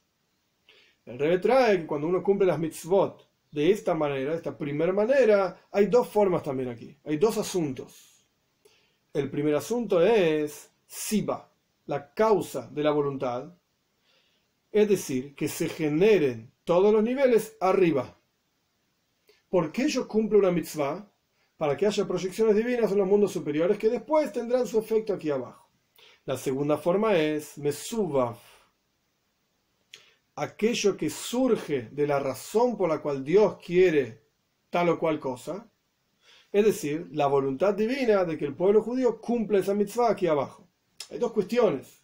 [1.04, 4.92] el Rebe trae que cuando uno cumple las mitzvot de esta manera, de esta primera
[4.92, 8.24] manera, hay dos formas también aquí, hay dos asuntos.
[9.12, 11.50] El primer asunto es Siba,
[11.86, 13.50] la causa de la voluntad,
[14.70, 18.20] es decir, que se generen todos los niveles arriba.
[19.48, 21.10] ¿Por qué yo cumplo una mitzvah?
[21.56, 25.30] Para que haya proyecciones divinas en los mundos superiores que después tendrán su efecto aquí
[25.30, 25.66] abajo.
[26.26, 28.38] La segunda forma es Mesubaf,
[30.36, 34.26] aquello que surge de la razón por la cual Dios quiere
[34.68, 35.66] tal o cual cosa,
[36.52, 40.68] es decir, la voluntad divina de que el pueblo judío cumpla esa mitzvah aquí abajo.
[41.12, 42.02] Hay dos cuestiones.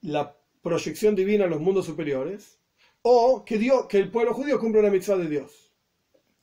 [0.00, 2.58] La proyección divina en los mundos superiores
[3.02, 3.56] o que,
[3.90, 5.70] el pueblo judío cumpla una mitzvah de Dios.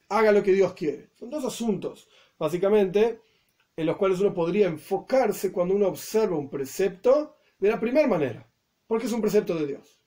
[0.09, 1.09] Haga lo que Dios quiere.
[1.15, 2.07] Son dos asuntos,
[2.38, 3.21] básicamente,
[3.76, 8.47] en los cuales uno podría enfocarse cuando uno observa un precepto de la primera manera,
[8.86, 9.99] porque es un precepto de Dios.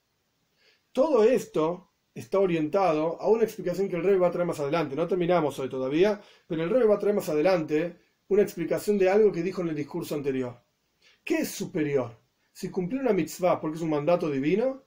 [0.93, 4.95] Todo esto está orientado a una explicación que el rey va a traer más adelante.
[4.95, 7.97] No terminamos hoy todavía, pero el rey va a traer más adelante
[8.29, 10.65] una explicación de algo que dijo en el discurso anterior.
[11.27, 12.17] ¿Qué es superior?
[12.53, 14.85] Si cumplir una mitzvah porque es un mandato divino,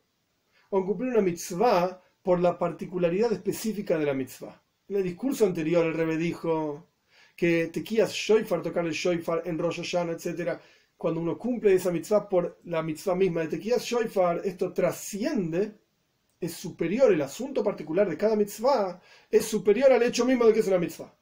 [0.70, 4.58] o cumplir una mitzvah por la particularidad específica de la mitzvah.
[4.88, 6.86] En el discurso anterior el rey dijo
[7.36, 10.58] que tequías shoifar, tocar el shoifar en Rosh Hashanah, etc.
[10.96, 15.74] Cuando uno cumple esa mitzvah por la mitzvah misma de tequías shoifar, esto trasciende
[16.40, 18.98] es superior, el asunto particular de cada mitzvah
[19.30, 21.14] es superior al hecho mismo de que es una mitzvah.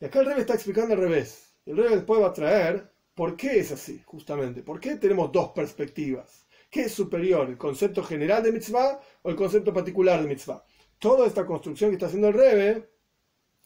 [0.00, 1.54] Y acá el rey está explicando al revés.
[1.64, 4.62] El rey después va a traer por qué es así, justamente.
[4.62, 6.46] ¿Por qué tenemos dos perspectivas?
[6.70, 10.64] ¿Qué es superior, el concepto general de mitzvah o el concepto particular de mitzvah?
[10.98, 12.90] Toda esta construcción que está haciendo el Rebe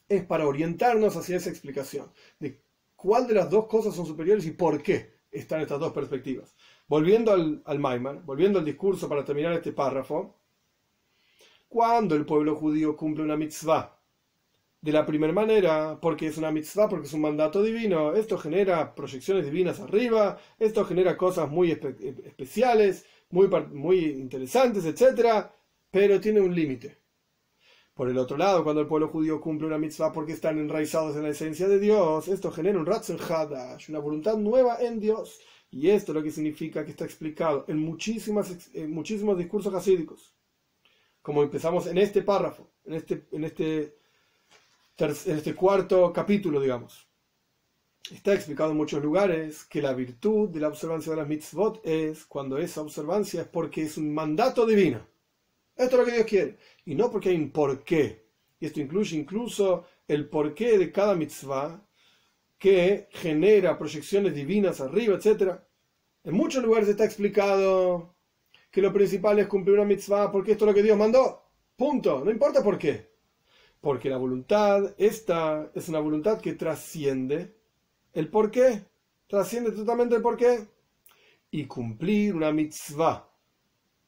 [0.08, 2.62] es para orientarnos hacia esa explicación de
[2.96, 6.54] cuál de las dos cosas son superiores y por qué están estas dos perspectivas.
[6.86, 7.78] Volviendo al, al
[8.24, 10.36] volviendo al discurso para terminar este párrafo,
[11.68, 13.97] cuando el pueblo judío cumple una mitzvah
[14.80, 18.94] de la primera manera, porque es una mitzvah, porque es un mandato divino, esto genera
[18.94, 25.46] proyecciones divinas arriba, esto genera cosas muy especiales, muy, muy interesantes, etc.,
[25.90, 26.98] pero tiene un límite.
[27.94, 31.24] Por el otro lado, cuando el pueblo judío cumple una mitzvah porque están enraizados en
[31.24, 35.40] la esencia de Dios, esto genera un Ratzel Hadash, una voluntad nueva en Dios.
[35.70, 40.38] Y esto es lo que significa que está explicado en, muchísimas, en muchísimos discursos hasídicos
[41.28, 43.97] como empezamos en este párrafo, en este, en este,
[44.98, 47.06] en este cuarto capítulo, digamos.
[48.12, 52.24] Está explicado en muchos lugares que la virtud de la observancia de las mitzvot es
[52.24, 55.06] cuando esa observancia es porque es un mandato divino.
[55.76, 56.56] Esto es lo que Dios quiere.
[56.86, 58.24] Y no porque hay un porqué.
[58.58, 61.80] Y esto incluye incluso el porqué de cada mitzvah
[62.58, 65.60] que genera proyecciones divinas arriba, etc.
[66.24, 68.16] En muchos lugares está explicado
[68.70, 71.42] que lo principal es cumplir una mitzvah porque esto es lo que Dios mandó.
[71.76, 72.24] Punto.
[72.24, 73.17] No importa por qué.
[73.80, 77.54] Porque la voluntad, esta es una voluntad que trasciende
[78.12, 78.84] el por qué.
[79.28, 80.68] Trasciende totalmente el por qué.
[81.50, 83.28] Y cumplir una mitzvah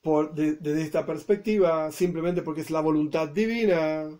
[0.03, 4.11] por, desde esta perspectiva, simplemente porque es la voluntad divina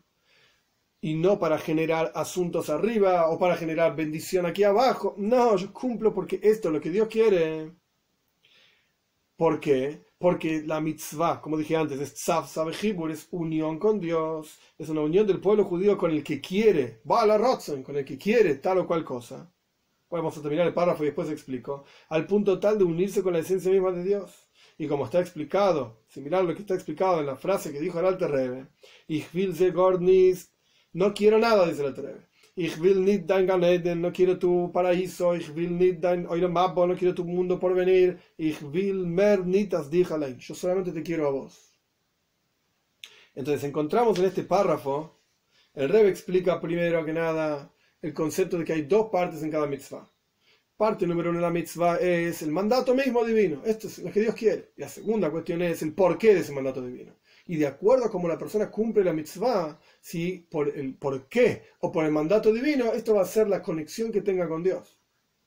[1.01, 5.15] y no para generar asuntos arriba o para generar bendición aquí abajo.
[5.19, 7.73] No, yo cumplo porque esto es lo que Dios quiere.
[9.37, 10.05] ¿Por qué?
[10.21, 15.01] Porque la mitzvah, como dije antes, es tzav, sabejibur, es unión con Dios, es una
[15.01, 18.19] unión del pueblo judío con el que quiere, va a la rotzen, con el que
[18.19, 19.51] quiere tal o cual cosa.
[20.11, 21.85] Vamos a terminar el párrafo y después explico.
[22.11, 24.51] Al punto tal de unirse con la esencia misma de Dios.
[24.77, 27.99] Y como está explicado, similar a lo que está explicado en la frase que dijo
[27.99, 28.67] el Alter Rebbe,
[29.09, 29.55] Ich will
[30.93, 32.30] no quiero nada, dice el Alter Rebbe.
[32.57, 35.35] Ich will nicht dein Ganeden, no quiero tu paraíso.
[35.35, 38.19] Ich will nicht dein Euremabo, no quiero tu mundo por venir.
[38.37, 40.39] Ich will mer nicht as dich allein.
[40.39, 41.71] Yo solamente te quiero a vos.
[43.35, 45.17] Entonces encontramos en este párrafo,
[45.75, 47.73] el Rebbe explica primero que nada
[48.03, 50.11] el concepto de que hay dos partes en cada mitzvah.
[50.77, 53.63] Parte número uno de la mitzvah es el mandato mismo divino.
[53.65, 54.73] Esto es lo que Dios quiere.
[54.77, 57.15] Y la segunda cuestión es el porqué de ese mandato divino.
[57.51, 61.65] Y de acuerdo a cómo la persona cumple la mitzvah, si por el por qué
[61.81, 65.01] o por el mandato divino, esto va a ser la conexión que tenga con Dios.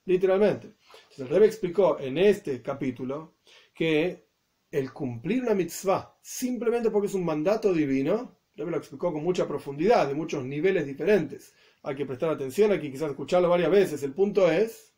[0.03, 0.67] Literalmente.
[0.67, 3.35] Entonces, el Rebbe explicó en este capítulo
[3.73, 4.27] que
[4.69, 9.23] el cumplir una mitzvah simplemente porque es un mandato divino, el Rebbe lo explicó con
[9.23, 11.53] mucha profundidad, de muchos niveles diferentes.
[11.83, 14.03] Hay que prestar atención, hay que quizás escucharlo varias veces.
[14.03, 14.93] El punto es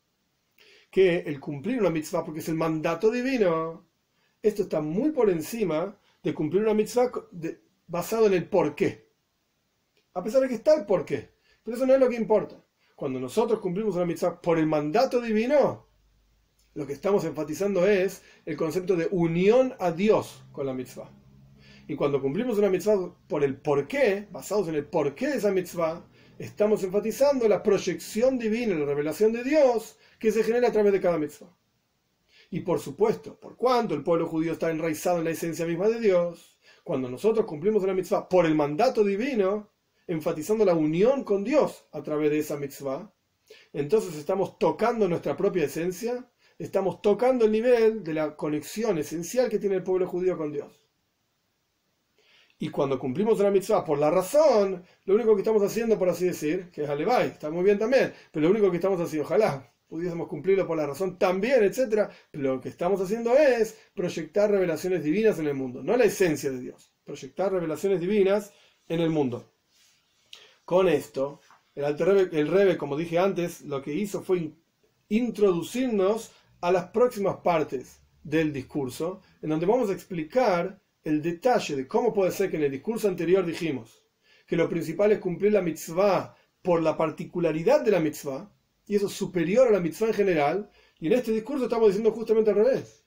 [0.90, 3.86] que el cumplir una mitzvah, porque es el mandato divino,
[4.42, 7.12] esto está muy por encima de cumplir una mitzvah
[7.86, 9.12] basado en el porqué.
[10.16, 11.36] A pesar de que está el porqué.
[11.64, 12.56] Pero eso no es lo que importa.
[12.96, 15.86] Cuando nosotros cumplimos una mitzvah por el mandato divino,
[16.74, 21.12] lo que estamos enfatizando es el concepto de unión a Dios con la mitzvah.
[21.88, 26.08] Y cuando cumplimos una mitzvah por el porqué, basados en el porqué de esa mitzvah,
[26.40, 31.02] estamos enfatizando la proyección divina, la revelación de Dios que se genera a través de
[31.02, 31.56] cada mitzvah.
[32.56, 36.00] Y por supuesto, por cuanto el pueblo judío está enraizado en la esencia misma de
[36.00, 39.74] Dios, cuando nosotros cumplimos una mitzvah por el mandato divino,
[40.08, 43.14] enfatizando la unión con Dios a través de esa mitzvah,
[43.74, 49.60] entonces estamos tocando nuestra propia esencia, estamos tocando el nivel de la conexión esencial que
[49.60, 50.82] tiene el pueblo judío con Dios.
[52.58, 56.28] Y cuando cumplimos una mitzvah por la razón, lo único que estamos haciendo, por así
[56.28, 59.75] decir, que es Alevai, está muy bien también, pero lo único que estamos haciendo, ojalá
[59.88, 62.10] pudiésemos cumplirlo por la razón también, etc.
[62.32, 66.60] Lo que estamos haciendo es proyectar revelaciones divinas en el mundo, no la esencia de
[66.60, 68.52] Dios, proyectar revelaciones divinas
[68.88, 69.52] en el mundo.
[70.64, 71.42] Con esto,
[71.76, 74.52] el, el Rebe, como dije antes, lo que hizo fue
[75.10, 76.32] introducirnos
[76.62, 82.12] a las próximas partes del discurso, en donde vamos a explicar el detalle de cómo
[82.12, 84.02] puede ser que en el discurso anterior dijimos
[84.48, 88.52] que lo principal es cumplir la mitzvah por la particularidad de la mitzvah,
[88.88, 92.12] y eso es superior a la mitzvah en general, y en este discurso estamos diciendo
[92.12, 93.04] justamente al revés.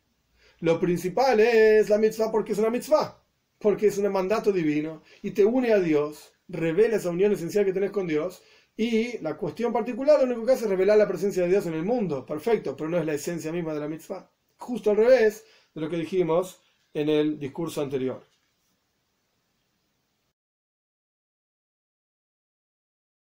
[0.60, 3.22] Lo principal es la mitzvah porque es una mitzvah,
[3.58, 7.72] porque es un mandato divino, y te une a Dios, revela esa unión esencial que
[7.72, 8.42] tenés con Dios,
[8.76, 11.74] y la cuestión particular lo único que hace es revelar la presencia de Dios en
[11.74, 14.30] el mundo, perfecto, pero no es la esencia misma de la mitzvah.
[14.56, 16.60] Justo al revés de lo que dijimos
[16.94, 18.24] en el discurso anterior.